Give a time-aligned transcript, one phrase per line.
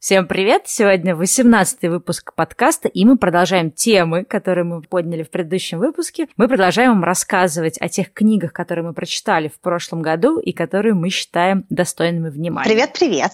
[0.00, 0.62] Всем привет!
[0.64, 6.26] Сегодня 18 выпуск подкаста, и мы продолжаем темы, которые мы подняли в предыдущем выпуске.
[6.38, 10.94] Мы продолжаем вам рассказывать о тех книгах, которые мы прочитали в прошлом году и которые
[10.94, 12.66] мы считаем достойными внимания.
[12.66, 13.32] Привет-привет!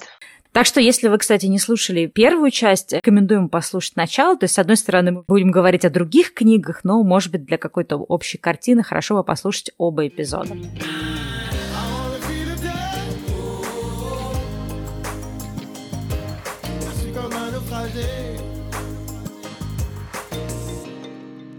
[0.51, 4.37] Так что, если вы, кстати, не слушали первую часть, рекомендуем послушать начало.
[4.37, 7.59] То есть, с одной стороны, мы будем говорить о других книгах, но, может быть, для
[7.59, 10.57] какой-то общей картины хорошо бы послушать оба эпизода.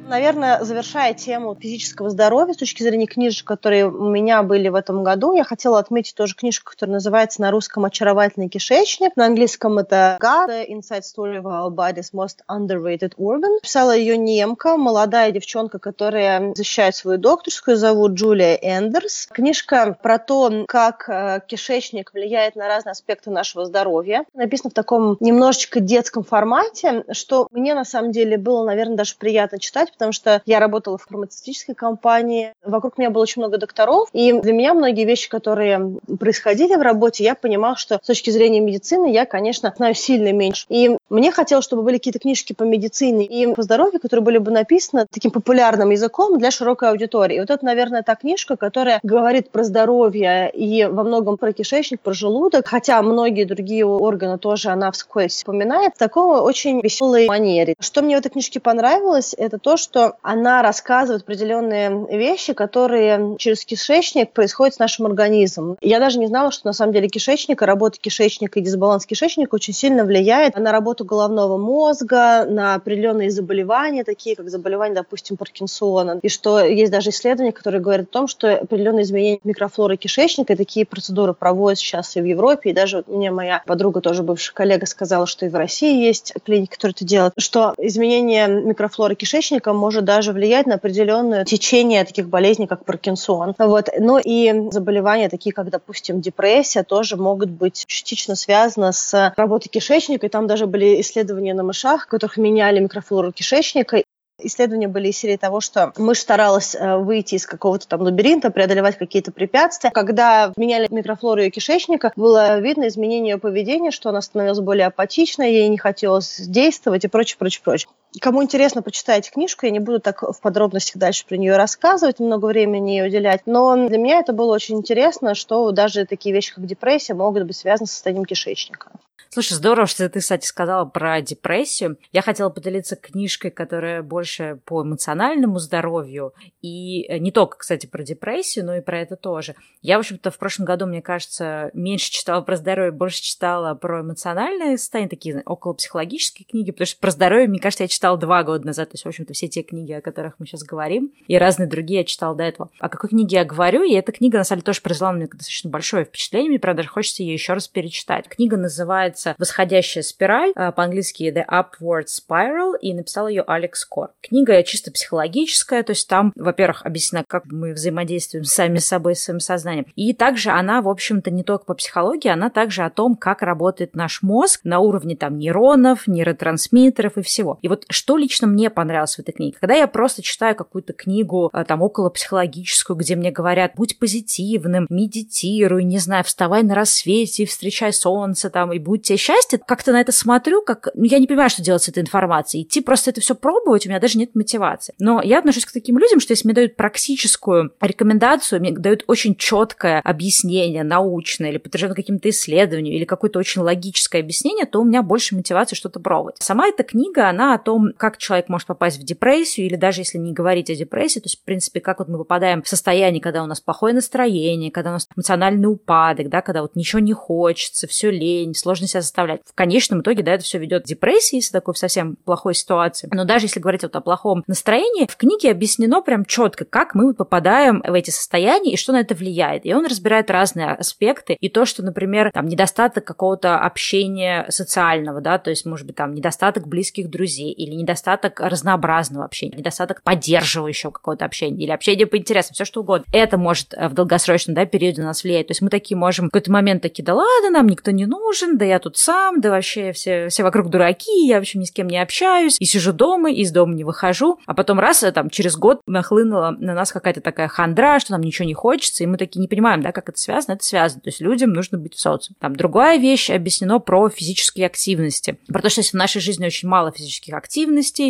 [0.07, 5.03] Наверное, завершая тему физического здоровья с точки зрения книжек, которые у меня были в этом
[5.03, 9.17] году, я хотела отметить тоже книжку, которая называется на русском «Очаровательный кишечник».
[9.17, 13.59] На английском это «God, the Inside Story of Our Body's Most Underrated Organ».
[13.62, 19.27] Писала ее немка, молодая девчонка, которая защищает свою докторскую, зовут Джулия Эндерс.
[19.29, 24.23] Книжка про то, как э, кишечник влияет на разные аспекты нашего здоровья.
[24.34, 29.60] Написана в таком немножечко детском формате, что мне на самом деле было, наверное, даже приятно
[29.60, 34.31] читать, потому что я работала в фармацевтической компании, вокруг меня было очень много докторов, и
[34.31, 39.12] для меня многие вещи, которые происходили в работе, я понимала, что с точки зрения медицины
[39.12, 40.65] я, конечно, знаю сильно меньше.
[40.70, 44.52] И мне хотелось, чтобы были какие-то книжки по медицине и по здоровью, которые были бы
[44.52, 47.38] написаны таким популярным языком для широкой аудитории.
[47.38, 52.02] И вот это, наверное, та книжка, которая говорит про здоровье и во многом про кишечник,
[52.02, 57.76] про желудок, хотя многие другие органы тоже она вскользь упоминает, в такой очень веселой манере.
[57.80, 63.35] Что мне в этой книжке понравилось, это то, что что она рассказывает определенные вещи, которые
[63.40, 65.78] через кишечник происходят с нашим организмом.
[65.81, 69.74] Я даже не знала, что на самом деле кишечник, работа кишечника и дисбаланс кишечника очень
[69.74, 76.19] сильно влияет на работу головного мозга, на определенные заболевания, такие как заболевания, допустим, Паркинсона.
[76.22, 80.56] И что есть даже исследования, которые говорят о том, что определенные изменения микрофлоры кишечника, и
[80.56, 84.85] такие процедуры проводят сейчас и в Европе, и даже мне моя подруга, тоже бывшая коллега,
[84.85, 90.06] сказала, что и в России есть клиники, которые это делают, что изменение микрофлоры кишечника может
[90.06, 93.55] даже влиять на определенное течение таких болезней, как Паркинсон.
[93.57, 93.89] Вот.
[93.99, 100.27] Ну и заболевания, такие как, допустим, депрессия, тоже могут быть частично связаны с работой кишечника.
[100.27, 104.01] И там даже были исследования на мышах, в которых меняли микрофлору кишечника,
[104.39, 108.95] Исследования были из серии того, что мышь старалась э, выйти из какого-то там лабиринта, преодолевать
[108.95, 109.89] какие-то препятствия.
[109.89, 115.53] Когда меняли микрофлору ее кишечника, было видно изменение ее поведения, что она становилась более апатичной,
[115.53, 117.89] ей не хотелось действовать и прочее, прочее, прочее.
[118.22, 119.66] Кому интересно, почитайте книжку.
[119.66, 123.41] Я не буду так в подробностях дальше про нее рассказывать, много времени ей уделять.
[123.45, 127.57] Но для меня это было очень интересно, что даже такие вещи, как депрессия, могут быть
[127.57, 128.91] связаны с состоянием кишечника.
[129.29, 131.97] Слушай, здорово, что ты, кстати, сказала про депрессию.
[132.12, 136.34] Я хотела поделиться книжкой, которая больше по эмоциональному здоровью.
[136.62, 139.56] И э, не только, кстати, про депрессию, но и про это тоже.
[139.81, 144.01] Я, в общем-то, в прошлом году, мне кажется, меньше читала про здоровье, больше читала про
[144.01, 148.44] эмоциональное состояние, такие около психологические книги, потому что про здоровье, мне кажется, я читала два
[148.44, 148.90] года назад.
[148.90, 152.00] То есть, в общем-то, все те книги, о которых мы сейчас говорим, и разные другие
[152.00, 152.69] я читала до этого.
[152.80, 155.28] О какой книге я говорю, и эта книга, на самом деле, тоже произвела на меня
[155.28, 156.50] достаточно большое впечатление.
[156.50, 158.28] Мне, правда, хочется ее еще раз перечитать.
[158.28, 164.12] Книга называется называется «Восходящая спираль», а, по-английски «The Upward Spiral», и написал ее Алекс Кор.
[164.22, 169.24] Книга чисто психологическая, то есть там, во-первых, объяснено, как мы взаимодействуем сами с собой, с
[169.24, 169.88] своим сознанием.
[169.96, 173.96] И также она, в общем-то, не только по психологии, она также о том, как работает
[173.96, 177.58] наш мозг на уровне там нейронов, нейротрансмиттеров и всего.
[177.62, 179.57] И вот что лично мне понравилось в этой книге?
[179.59, 184.87] Когда я просто читаю какую-то книгу а, там около психологическую, где мне говорят, будь позитивным,
[184.89, 190.01] медитируй, не знаю, вставай на рассвете, встречай солнце там и будь тебе счастье, как-то на
[190.01, 190.89] это смотрю, как...
[190.93, 192.63] Ну, я не понимаю, что делать с этой информацией.
[192.63, 194.93] Идти просто это все пробовать, у меня даже нет мотивации.
[194.99, 199.35] Но я отношусь к таким людям, что если мне дают практическую рекомендацию, мне дают очень
[199.35, 205.01] четкое объяснение, научное или подтвержденное каким-то исследованием, или какое-то очень логическое объяснение, то у меня
[205.01, 206.37] больше мотивации что-то пробовать.
[206.39, 210.17] Сама эта книга, она о том, как человек может попасть в депрессию, или даже если
[210.17, 213.43] не говорить о депрессии, то есть, в принципе, как вот мы попадаем в состояние, когда
[213.43, 217.87] у нас плохое настроение, когда у нас эмоциональный упадок, да, когда вот ничего не хочется,
[217.87, 219.41] все лень, сложно себя заставлять.
[219.45, 223.09] В конечном итоге, да, это все ведет к депрессии, если такой совсем плохой ситуации.
[223.11, 227.13] Но даже если говорить вот о плохом настроении, в книге объяснено прям четко, как мы
[227.13, 229.66] попадаем в эти состояния и что на это влияет.
[229.66, 231.37] И он разбирает разные аспекты.
[231.40, 236.13] И то, что, например, там недостаток какого-то общения социального, да, то есть, может быть, там
[236.13, 242.55] недостаток близких друзей или недостаток разнообразного общения, недостаток поддерживающего какого-то общения или общения по интересам,
[242.55, 243.05] все что угодно.
[243.11, 245.47] Это может в долгосрочном да, периоде на нас влиять.
[245.47, 248.58] То есть мы такие можем в какой-то момент такие, да ладно, нам никто не нужен,
[248.58, 251.72] да я тут тут сам, да вообще все, все вокруг дураки, я вообще ни с
[251.72, 254.40] кем не общаюсь, и сижу дома, и из дома не выхожу.
[254.46, 258.22] А потом раз, э, там, через год нахлынула на нас какая-то такая хандра, что нам
[258.22, 261.02] ничего не хочется, и мы такие не понимаем, да, как это связано, это связано.
[261.02, 262.38] То есть людям нужно быть в социуме.
[262.40, 265.38] Там другая вещь объяснено про физические активности.
[265.48, 267.56] Про то, что если в нашей жизни очень мало физических активностей,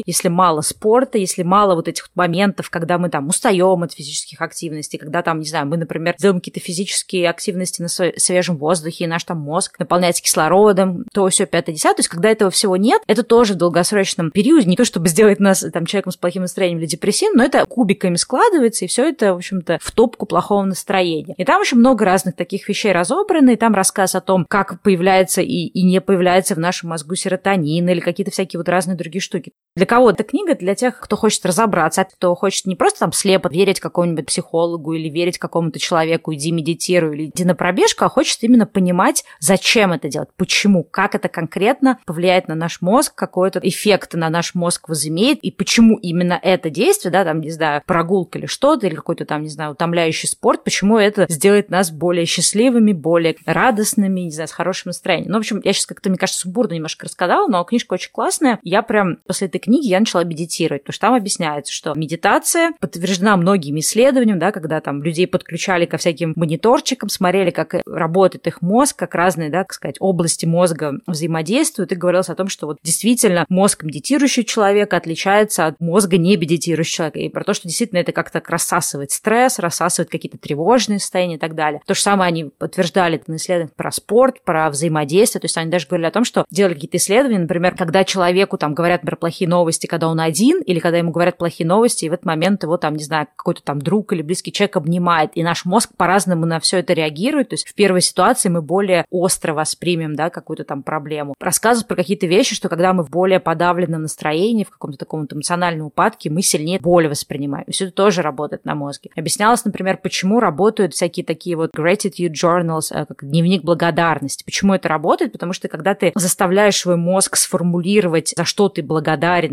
[0.05, 4.99] если мало спорта, если мало вот этих моментов, когда мы там устаем от физических активностей,
[4.99, 9.23] когда там, не знаю, мы, например, делаем какие-то физические активности на свежем воздухе, и наш
[9.23, 13.23] там мозг наполняется кислородом, то все 5 10 То есть, когда этого всего нет, это
[13.23, 16.85] тоже в долгосрочном периоде, не то чтобы сделать нас там человеком с плохим настроением или
[16.85, 21.35] депрессивным, но это кубиками складывается, и все это, в общем-то, в топку плохого настроения.
[21.37, 25.41] И там очень много разных таких вещей разобраны, и там рассказ о том, как появляется
[25.41, 29.36] и, и не появляется в нашем мозгу серотонин или какие-то всякие вот разные другие штуки.
[29.77, 30.55] Для кого эта книга?
[30.55, 35.07] Для тех, кто хочет разобраться, кто хочет не просто там слепо верить какому-нибудь психологу или
[35.07, 40.09] верить какому-то человеку, иди медитируй или иди на пробежку, а хочет именно понимать, зачем это
[40.09, 44.89] делать, почему, как это конкретно повлияет на наш мозг, какой то эффект на наш мозг
[44.89, 49.25] возымеет, и почему именно это действие, да, там, не знаю, прогулка или что-то, или какой-то
[49.25, 54.47] там, не знаю, утомляющий спорт, почему это сделает нас более счастливыми, более радостными, не знаю,
[54.47, 55.33] с хорошим настроением.
[55.33, 58.57] Ну, в общем, я сейчас как-то, мне кажется, сумбурно немножко рассказала, но книжка очень классная.
[58.63, 63.37] Я прям после этой книги я начала медитировать, потому что там объясняется, что медитация подтверждена
[63.37, 68.97] многими исследованиями, да, когда там людей подключали ко всяким мониторчикам, смотрели, как работает их мозг,
[68.97, 73.45] как разные, да, так сказать, области мозга взаимодействуют, и говорилось о том, что вот действительно
[73.49, 78.11] мозг медитирующего человека отличается от мозга не медитирующего человека, и про то, что действительно это
[78.11, 81.81] как-то рассасывает стресс, рассасывает какие-то тревожные состояния и так далее.
[81.85, 85.87] То же самое они подтверждали на исследованиях про спорт, про взаимодействие, то есть они даже
[85.87, 89.87] говорили о том, что делали какие-то исследования, например, когда человеку там говорят, например, плохие новости,
[89.87, 92.95] когда он один, или когда ему говорят плохие новости, и в этот момент его там,
[92.95, 96.79] не знаю, какой-то там друг или близкий человек обнимает, и наш мозг по-разному на все
[96.79, 97.49] это реагирует.
[97.49, 101.33] То есть в первой ситуации мы более остро воспримем, да, какую-то там проблему.
[101.39, 105.87] Рассказывают про какие-то вещи, что когда мы в более подавленном настроении, в каком-то таком эмоциональном
[105.87, 107.65] упадке, мы сильнее боль воспринимаем.
[107.69, 109.09] Все это тоже работает на мозге.
[109.15, 114.43] Объяснялось, например, почему работают всякие такие вот gratitude journals, э, как дневник благодарности.
[114.43, 115.31] Почему это работает?
[115.31, 118.96] Потому что когда ты заставляешь свой мозг сформулировать, за что ты благодарен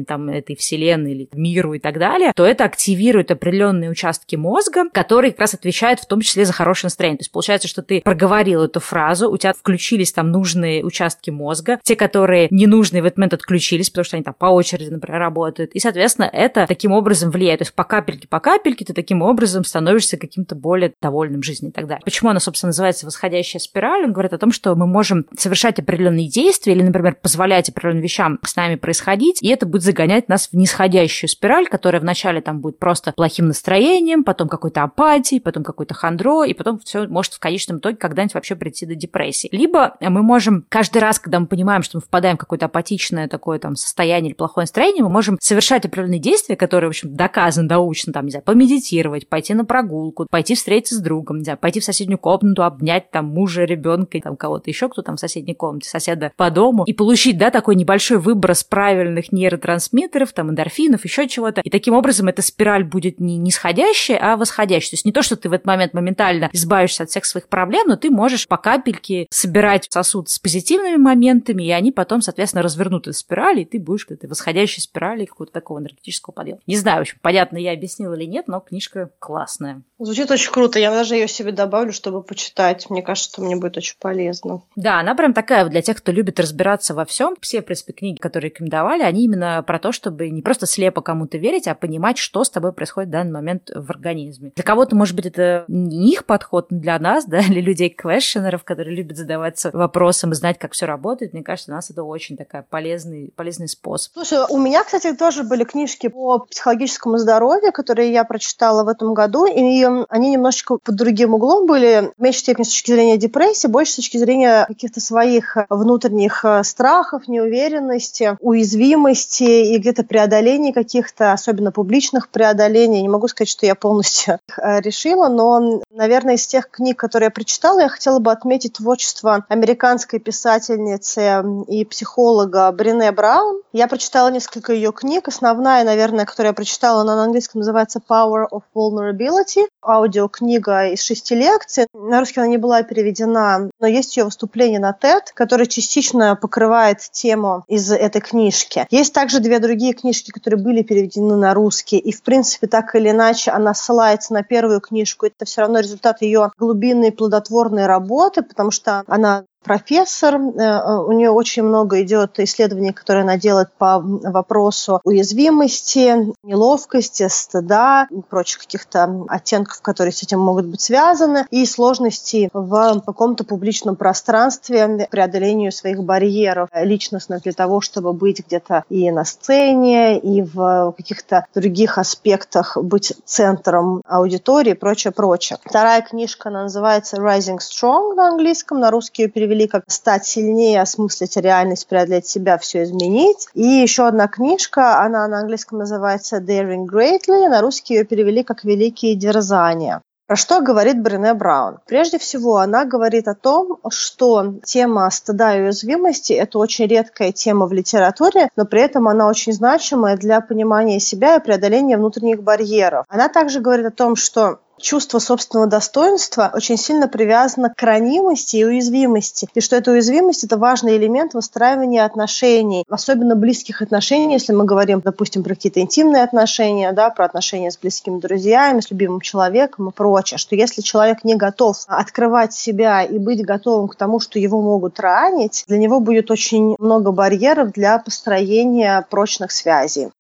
[0.05, 5.33] там этой вселенной или миру и так далее, то это активирует определенные участки мозга, которые
[5.33, 7.19] как раз отвечают в том числе за хорошее настроение.
[7.19, 11.79] То есть получается, что ты проговорил эту фразу, у тебя включились там нужные участки мозга,
[11.83, 15.73] те, которые ненужные в этот момент отключились, потому что они там по очереди, например, работают.
[15.73, 17.59] И, соответственно, это таким образом влияет.
[17.59, 21.75] То есть по капельке, по капельке ты таким образом становишься каким-то более довольным жизнью и
[21.75, 22.03] так далее.
[22.05, 24.05] Почему она, собственно, называется восходящая спираль?
[24.05, 28.39] Он говорит о том, что мы можем совершать определенные действия или, например, позволять определенным вещам
[28.45, 32.79] с нами происходить, и это будет загонять нас в нисходящую спираль, которая вначале там будет
[32.79, 37.79] просто плохим настроением, потом какой-то апатией, потом какой-то хандро, и потом все может в конечном
[37.79, 39.49] итоге когда-нибудь вообще прийти до депрессии.
[39.53, 43.59] Либо мы можем каждый раз, когда мы понимаем, что мы впадаем в какое-то апатичное такое
[43.59, 48.13] там состояние или плохое настроение, мы можем совершать определенные действия, которые, в общем, доказаны научно,
[48.13, 51.85] там, не знаю, помедитировать, пойти на прогулку, пойти встретиться с другом, не знаю, пойти в
[51.85, 56.33] соседнюю комнату, обнять там мужа, ребенка, там кого-то еще, кто там в соседней комнате, соседа
[56.37, 61.61] по дому, и получить, да, такой небольшой выброс правильных нейротрансмиттеров, там, эндорфинов, еще чего-то.
[61.61, 64.91] И таким образом эта спираль будет не нисходящая, а восходящая.
[64.91, 67.89] То есть не то, что ты в этот момент моментально избавишься от всех своих проблем,
[67.89, 73.07] но ты можешь по капельке собирать сосуд с позитивными моментами, и они потом, соответственно, развернут
[73.07, 76.61] эту спираль, и ты будешь в этой восходящей спирали какого-то такого энергетического подъема.
[76.67, 79.83] Не знаю, в общем, понятно, я объяснила или нет, но книжка классная.
[79.99, 80.79] Звучит очень круто.
[80.79, 82.91] Я даже ее себе добавлю, чтобы почитать.
[82.91, 84.63] Мне кажется, мне будет очень полезно.
[84.77, 87.37] Да, она прям такая для тех, кто любит разбираться во всем.
[87.41, 91.39] Все, в принципе, книги, которые рекомендовали, они именно про то, чтобы не просто слепо кому-то
[91.39, 94.53] верить, а понимать, что с тобой происходит в данный момент в организме.
[94.55, 98.65] Для кого-то, может быть, это не их подход, но для нас, да, для людей квешенеров,
[98.65, 102.37] которые любят задаваться вопросом и знать, как все работает, мне кажется, у нас это очень
[102.37, 104.13] такая полезный, полезный способ.
[104.15, 109.15] Слушай, у меня, кстати, тоже были книжки по психологическому здоровью, которые я прочитала в этом
[109.15, 113.69] году, и они немножечко под другим углом были, в меньшей степени с точки зрения депрессии,
[113.69, 121.33] больше с точки зрения каких-то своих внутренних э, страхов, неуверенности, уязвимости и где-то преодолений каких-то,
[121.33, 123.03] особенно публичных преодолений.
[123.03, 127.31] Не могу сказать, что я полностью э, решила, но, наверное, из тех книг, которые я
[127.31, 133.63] прочитала, я хотела бы отметить творчество американской писательницы и психолога Брене Браун.
[133.73, 135.29] Я прочитала несколько ее книг.
[135.29, 139.67] Основная, наверное, которую я прочитала, она на английском называется Power of Vulnerability.
[139.83, 141.87] Аудиокнига из шести лекций.
[141.93, 146.99] На русский она не была переведена, но есть ее выступление на TED, которое частично покрывает
[146.99, 148.87] тему из этой книжки.
[148.95, 153.11] Есть также две другие книжки, которые были переведены на русский, и, в принципе, так или
[153.11, 155.27] иначе, она ссылается на первую книжку.
[155.27, 161.31] Это все равно результат ее глубинной плодотворной работы, потому что она профессор, э, у нее
[161.31, 169.25] очень много идет исследований, которые она делает по вопросу уязвимости, неловкости, стыда и прочих каких-то
[169.29, 176.03] оттенков, которые с этим могут быть связаны, и сложностей в каком-то публичном пространстве, преодолению своих
[176.03, 182.77] барьеров личностных для того, чтобы быть где-то и на сцене, и в каких-то других аспектах
[182.77, 185.59] быть центром аудитории и прочее, прочее.
[185.65, 190.83] Вторая книжка, она называется Rising Strong на английском, на русский ее перевели как «Стать сильнее,
[190.83, 193.47] осмыслить реальность, преодолеть себя, все изменить».
[193.55, 198.65] И еще одна книжка, она на английском называется Daring Greatly, на русский ее перевели как
[198.65, 200.03] «Великие дерзания».
[200.27, 201.81] Про что говорит Брене Браун?
[201.87, 207.67] Прежде всего, она говорит о том, что тема стыда и уязвимости– это очень редкая тема
[207.67, 213.05] в литературе, но при этом она очень значимая для понимания себя и преодоления внутренних барьеров.
[213.11, 218.65] Она также говорит о том, что чувство собственного достоинства очень сильно привязано к ранимости и
[218.65, 219.49] уязвимости.
[219.55, 225.01] И что эта уязвимость– это важный элемент выстраивания отношений, особенно близких отношений, если мы говорим,
[225.01, 229.93] допустим, про какие-то интимные отношения, да, про отношения с близкими друзьями, с любимым человеком и
[229.93, 234.61] прочее, что если человек не готов открывать себя и быть готовым к тому, что его
[234.61, 240.11] могут ранить, для него будет очень много барьеров для построения прочных связей.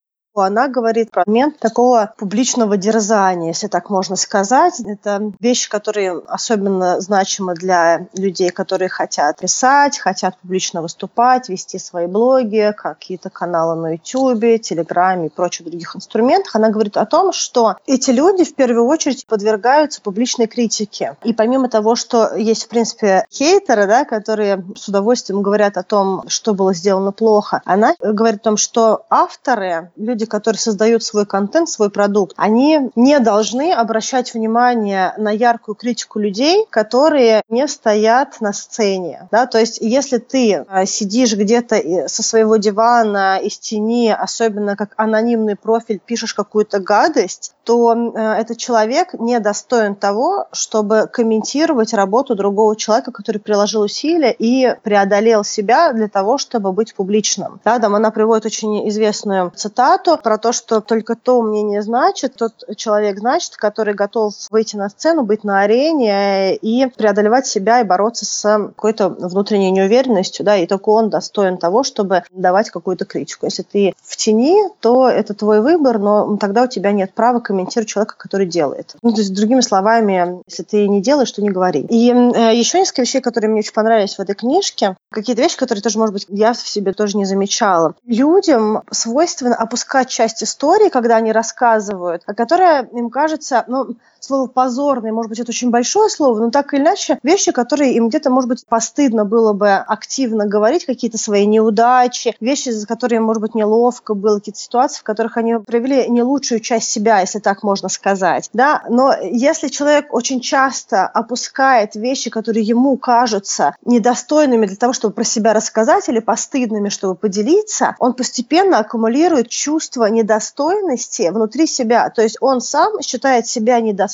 [0.42, 4.80] Она говорит про момент такого публичного дерзания, если так можно сказать.
[4.80, 12.06] Это вещи, которые особенно значимы для людей, которые хотят писать, хотят публично выступать, вести свои
[12.06, 16.56] блоги, какие-то каналы на YouTube, Телеграме и прочих других инструментах.
[16.56, 21.16] Она говорит о том, что эти люди в первую очередь подвергаются публичной критике.
[21.22, 26.24] И помимо того, что есть, в принципе, хейтеры, да, которые с удовольствием говорят о том,
[26.28, 31.26] что было сделано плохо, она говорит о том, что авторы, люди, люди, которые создают свой
[31.26, 38.40] контент, свой продукт, они не должны обращать внимание на яркую критику людей, которые не стоят
[38.40, 39.28] на сцене.
[39.30, 39.46] Да?
[39.46, 45.56] То есть если ты а, сидишь где-то со своего дивана из тени, особенно как анонимный
[45.56, 52.76] профиль, пишешь какую-то гадость, то э, этот человек не достоин того, чтобы комментировать работу другого
[52.76, 57.60] человека, который приложил усилия и преодолел себя для того, чтобы быть публичным.
[57.64, 62.52] Да, там она приводит очень известную цитату про то, что только то мнение значит, тот
[62.76, 68.24] человек значит, который готов выйти на сцену, быть на арене и преодолевать себя и бороться
[68.24, 73.46] с какой-то внутренней неуверенностью, да, и только он достоин того, чтобы давать какую-то критику.
[73.46, 77.88] Если ты в тени, то это твой выбор, но тогда у тебя нет права комментировать
[77.88, 78.96] человека, который делает.
[79.02, 81.80] Ну, то есть, другими словами, если ты не делаешь, то не говори.
[81.88, 85.82] И э, еще несколько вещей, которые мне очень понравились в этой книжке, какие-то вещи, которые
[85.82, 87.94] тоже, может быть, я в себе тоже не замечала.
[88.04, 95.12] Людям свойственно опускать часть истории, когда они рассказывают, а которая им кажется, ну, слово позорное,
[95.12, 98.48] может быть, это очень большое слово, но так или иначе, вещи, которые им где-то, может
[98.48, 104.14] быть, постыдно было бы активно говорить, какие-то свои неудачи, вещи, за которые, может быть, неловко
[104.14, 108.50] было, какие-то ситуации, в которых они проявили не лучшую часть себя, если так можно сказать,
[108.52, 115.14] да, но если человек очень часто опускает вещи, которые ему кажутся недостойными для того, чтобы
[115.14, 122.22] про себя рассказать или постыдными, чтобы поделиться, он постепенно аккумулирует чувство недостойности внутри себя, то
[122.22, 124.13] есть он сам считает себя недостойным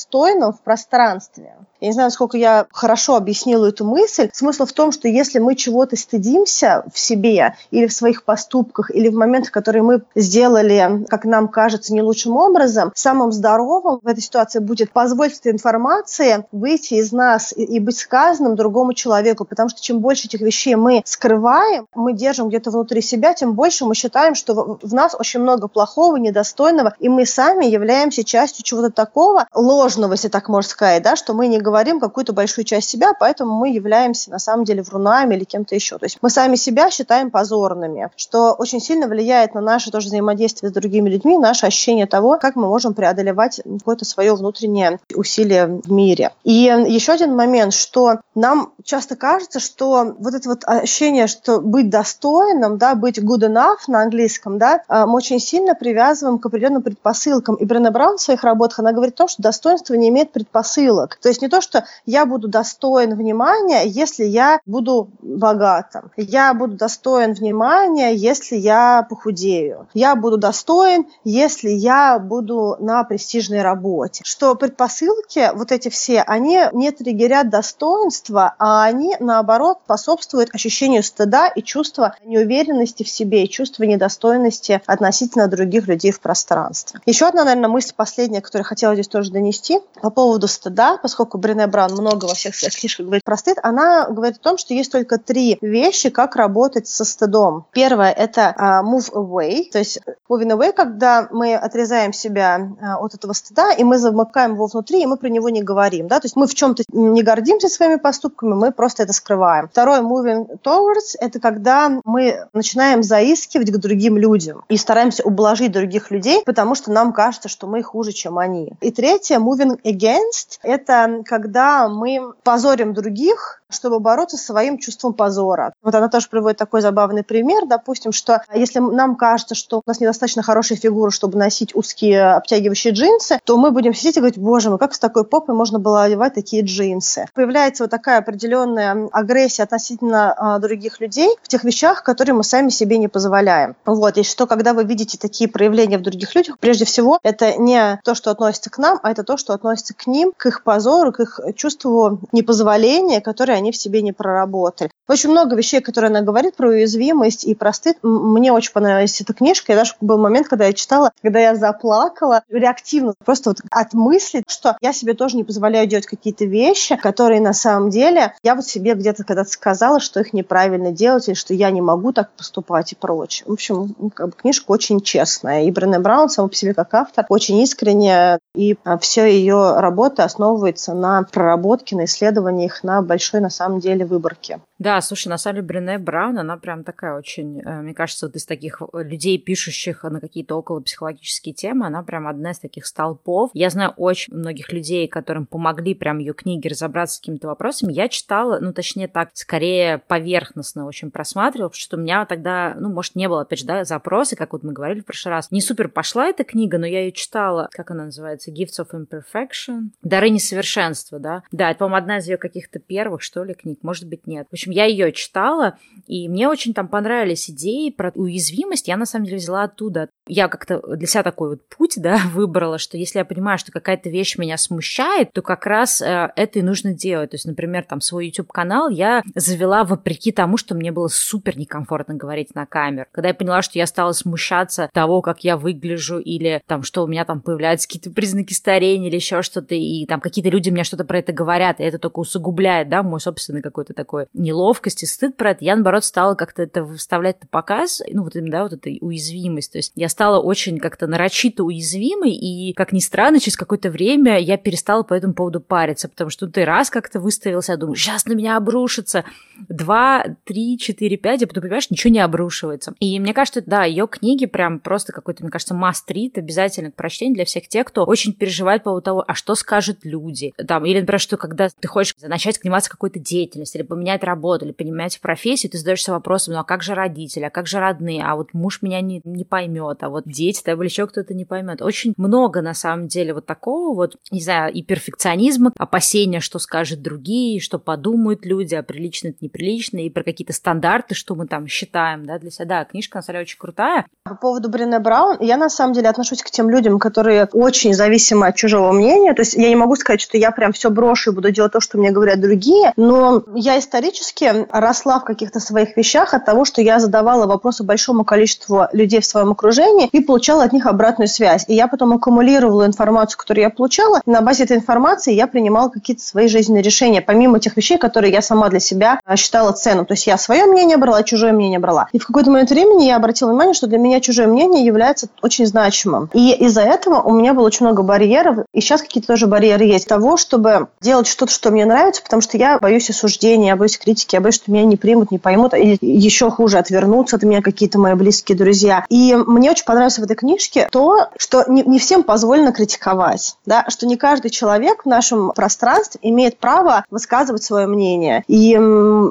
[0.52, 1.56] в пространстве.
[1.80, 4.28] Я не знаю, сколько я хорошо объяснила эту мысль.
[4.32, 9.08] Смысл в том, что если мы чего-то стыдимся в себе или в своих поступках, или
[9.08, 14.20] в моментах, которые мы сделали, как нам кажется, не лучшим образом, самым здоровым в этой
[14.20, 19.44] ситуации будет позволить этой информации выйти из нас и, быть сказанным другому человеку.
[19.46, 23.86] Потому что чем больше этих вещей мы скрываем, мы держим где-то внутри себя, тем больше
[23.86, 28.90] мы считаем, что в нас очень много плохого, недостойного, и мы сами являемся частью чего-то
[28.90, 31.58] такого ложного, если так можно сказать, да, что мы не
[32.00, 35.98] какую-то большую часть себя, поэтому мы являемся на самом деле врунами или кем-то еще.
[35.98, 40.70] То есть мы сами себя считаем позорными, что очень сильно влияет на наше тоже взаимодействие
[40.70, 45.90] с другими людьми, наше ощущение того, как мы можем преодолевать какое-то свое внутреннее усилие в
[45.90, 46.32] мире.
[46.44, 51.90] И еще один момент, что нам часто кажется, что вот это вот ощущение, что быть
[51.90, 56.82] достойным, да, быть good enough на английском, да, а, мы очень сильно привязываем к определенным
[56.82, 57.56] предпосылкам.
[57.56, 61.18] И Бренна Браун в своих работах, она говорит о том, что достоинство не имеет предпосылок.
[61.20, 66.10] То есть не то, что я буду достоин внимания, если я буду богатым.
[66.16, 69.88] Я буду достоин внимания, если я похудею.
[69.94, 74.22] Я буду достоин, если я буду на престижной работе.
[74.24, 81.48] Что предпосылки, вот эти все, они не триггерят достоинства, а они, наоборот, способствуют ощущению стыда
[81.48, 87.00] и чувства неуверенности в себе, и чувства недостойности относительно других людей в пространстве.
[87.06, 91.38] Еще одна, наверное, мысль последняя, которую я хотела здесь тоже донести по поводу стыда, поскольку
[91.54, 94.72] Брене Браун много во всех своих книжках говорит про стыд, она говорит о том, что
[94.72, 97.66] есть только три вещи, как работать со стыдом.
[97.72, 103.14] Первое– это uh, move away, то есть moving away, когда мы отрезаем себя uh, от
[103.14, 106.06] этого стыда, и мы замыкаем его внутри, и мы про него не говорим.
[106.06, 106.20] Да?
[106.20, 109.68] То есть мы в чем-то не гордимся своими поступками, мы просто это скрываем.
[109.68, 116.12] Второе– moving towards– это когда мы начинаем заискивать к другим людям и стараемся ублажить других
[116.12, 118.72] людей, потому что нам кажется, что мы хуже, чем они.
[118.80, 121.39] И третье– moving against– это когда
[121.88, 125.72] мы позорим других, чтобы бороться с своим чувством позора.
[125.82, 130.00] Вот она тоже приводит такой забавный пример, допустим, что если нам кажется, что у нас
[130.00, 134.70] недостаточно хорошая фигура, чтобы носить узкие обтягивающие джинсы, то мы будем сидеть и говорить, боже
[134.70, 137.26] мой, как с такой попой можно было одевать такие джинсы.
[137.34, 142.70] Появляется вот такая определенная агрессия относительно а, других людей в тех вещах, которые мы сами
[142.70, 143.76] себе не позволяем.
[143.86, 148.00] Вот, и что когда вы видите такие проявления в других людях, прежде всего, это не
[148.04, 151.12] то, что относится к нам, а это то, что относится к ним, к их позору,
[151.12, 154.90] к их чувству непозволения, которое они в себе не проработали.
[155.10, 157.96] Очень много вещей, которые она говорит про уязвимость и про стыд.
[158.04, 159.72] Мне очень понравилась эта книжка.
[159.72, 164.44] И даже был момент, когда я читала, когда я заплакала реактивно, просто вот от мысли,
[164.46, 168.66] что я себе тоже не позволяю делать какие-то вещи, которые на самом деле я вот
[168.66, 172.92] себе где-то когда-то сказала, что их неправильно делать, или что я не могу так поступать
[172.92, 173.46] и прочее.
[173.48, 175.64] В общем, как бы книжка очень честная.
[175.64, 180.22] И Брене Браун сама по себе как автор очень искренне, и а, все ее работа
[180.22, 184.60] основывается на проработке, на исследованиях, на большой, на самом деле, выборке.
[184.78, 188.36] Да, слушай, на самом деле Брене Браун, она прям такая очень, э, мне кажется, вот
[188.36, 192.86] из таких э, людей, пишущих на какие-то около психологические темы, она прям одна из таких
[192.86, 193.50] столпов.
[193.54, 197.92] Я знаю очень многих людей, которым помогли прям ее книги разобраться с какими-то вопросами.
[197.92, 202.90] Я читала, ну, точнее так, скорее поверхностно очень просматривала, потому что у меня тогда, ну,
[202.90, 205.50] может, не было, опять же, да, запросы, как вот мы говорили в прошлый раз.
[205.50, 209.90] Не супер пошла эта книга, но я ее читала, как она называется, Gifts of Imperfection,
[210.02, 211.42] Дары несовершенства, да.
[211.52, 214.46] Да, это, по-моему, одна из ее каких-то первых, что ли, книг, может быть, нет.
[214.50, 215.78] В общем, я ее читала,
[216.10, 218.88] и мне очень там понравились идеи про уязвимость.
[218.88, 220.08] Я, на самом деле, взяла оттуда.
[220.26, 224.10] Я как-то для себя такой вот путь, да, выбрала, что если я понимаю, что какая-то
[224.10, 227.30] вещь меня смущает, то как раз э, это и нужно делать.
[227.30, 232.14] То есть, например, там свой YouTube-канал я завела вопреки тому, что мне было супер некомфортно
[232.14, 233.06] говорить на камеру.
[233.12, 237.06] Когда я поняла, что я стала смущаться того, как я выгляжу, или там, что у
[237.06, 241.04] меня там появляются какие-то признаки старения или еще что-то, и там какие-то люди мне что-то
[241.04, 244.26] про это говорят, и это только усугубляет, да, мой собственный какой-то такой
[244.70, 245.64] неловкость и стыд про это.
[245.64, 249.72] Я, наоборот, стала как-то это выставлять на показ, ну, вот да, вот эта уязвимость.
[249.72, 254.38] То есть я стала очень как-то нарочито уязвимой, и, как ни странно, через какое-то время
[254.38, 258.26] я перестала по этому поводу париться, потому что ты раз как-то выставился, я думаю, сейчас
[258.26, 259.24] на меня обрушится.
[259.68, 262.94] Два, три, четыре, пять, а потом, понимаешь, ничего не обрушивается.
[263.00, 267.34] И мне кажется, да, ее книги прям просто какой-то, мне кажется, must-read, обязательно к прочтению
[267.34, 270.52] для всех тех, кто очень переживает по поводу того, а что скажут люди.
[270.66, 274.72] Там, или, например, что когда ты хочешь начать заниматься какой-то деятельностью, или поменять работу, или
[274.72, 278.36] поменять профессию, ты задаешься вопросом, ну а как же родители, а как же родные, а
[278.36, 281.82] вот муж меня не, не поймет, а вот дети, там, или еще кто-то не поймет.
[281.82, 287.02] Очень много, на самом деле, вот такого вот, не знаю, и перфекционизма, опасения, что скажут
[287.02, 291.66] другие, что подумают люди, а прилично это неприлично, и про какие-то стандарты, что мы там
[291.66, 292.66] считаем, да, для себя.
[292.66, 294.06] Да, книжка, на самом деле, очень крутая.
[294.24, 298.46] По поводу Брене Браун, я, на самом деле, отношусь к тем людям, которые очень зависимы
[298.46, 301.34] от чужого мнения, то есть я не могу сказать, что я прям все брошу и
[301.34, 306.34] буду делать то, что мне говорят другие, но я исторически росла в каких-то своих вещах
[306.34, 310.72] от того, что я задавала вопросы большому количеству людей в своем окружении и получала от
[310.72, 311.64] них обратную связь.
[311.68, 315.88] И я потом аккумулировала информацию, которую я получала, и на базе этой информации я принимала
[315.88, 320.06] какие-то свои жизненные решения, помимо тех вещей, которые я сама для себя а, считала ценным.
[320.06, 322.08] То есть я свое мнение брала, чужое мнение брала.
[322.12, 325.66] И в какой-то момент времени я обратила внимание, что для меня чужое мнение является очень
[325.66, 326.30] значимым.
[326.32, 330.08] И из-за этого у меня было очень много барьеров, и сейчас какие-то тоже барьеры есть
[330.08, 334.36] того, чтобы делать что-то, что мне нравится, потому что я боюсь осуждения, я боюсь критики,
[334.40, 337.98] я боюсь, что меня не примут, не поймут, или еще хуже, отвернутся от меня какие-то
[337.98, 339.04] мои близкие друзья.
[339.08, 343.84] И мне очень понравилось в этой книжке то, что не, не всем позволено критиковать, да,
[343.88, 348.42] что не каждый человек в нашем пространстве имеет право высказывать свое мнение.
[348.48, 348.78] И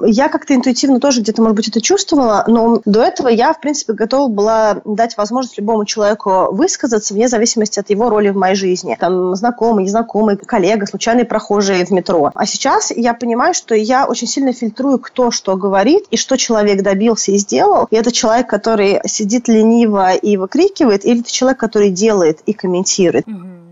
[0.06, 3.94] я как-то интуитивно тоже где-то, может быть, это чувствовала, но до этого я, в принципе,
[3.94, 8.96] готова была дать возможность любому человеку высказаться вне зависимости от его роли в моей жизни.
[9.00, 12.32] Там знакомый, незнакомый, коллега, случайный прохожий в метро.
[12.34, 16.82] А сейчас я понимаю, что я очень сильно фильтрую, кто что говорит и что человек
[16.82, 17.88] добился и сделал.
[17.92, 23.26] И это человек, который сидит лениво и выкрикивает, или это человек, который делает и комментирует.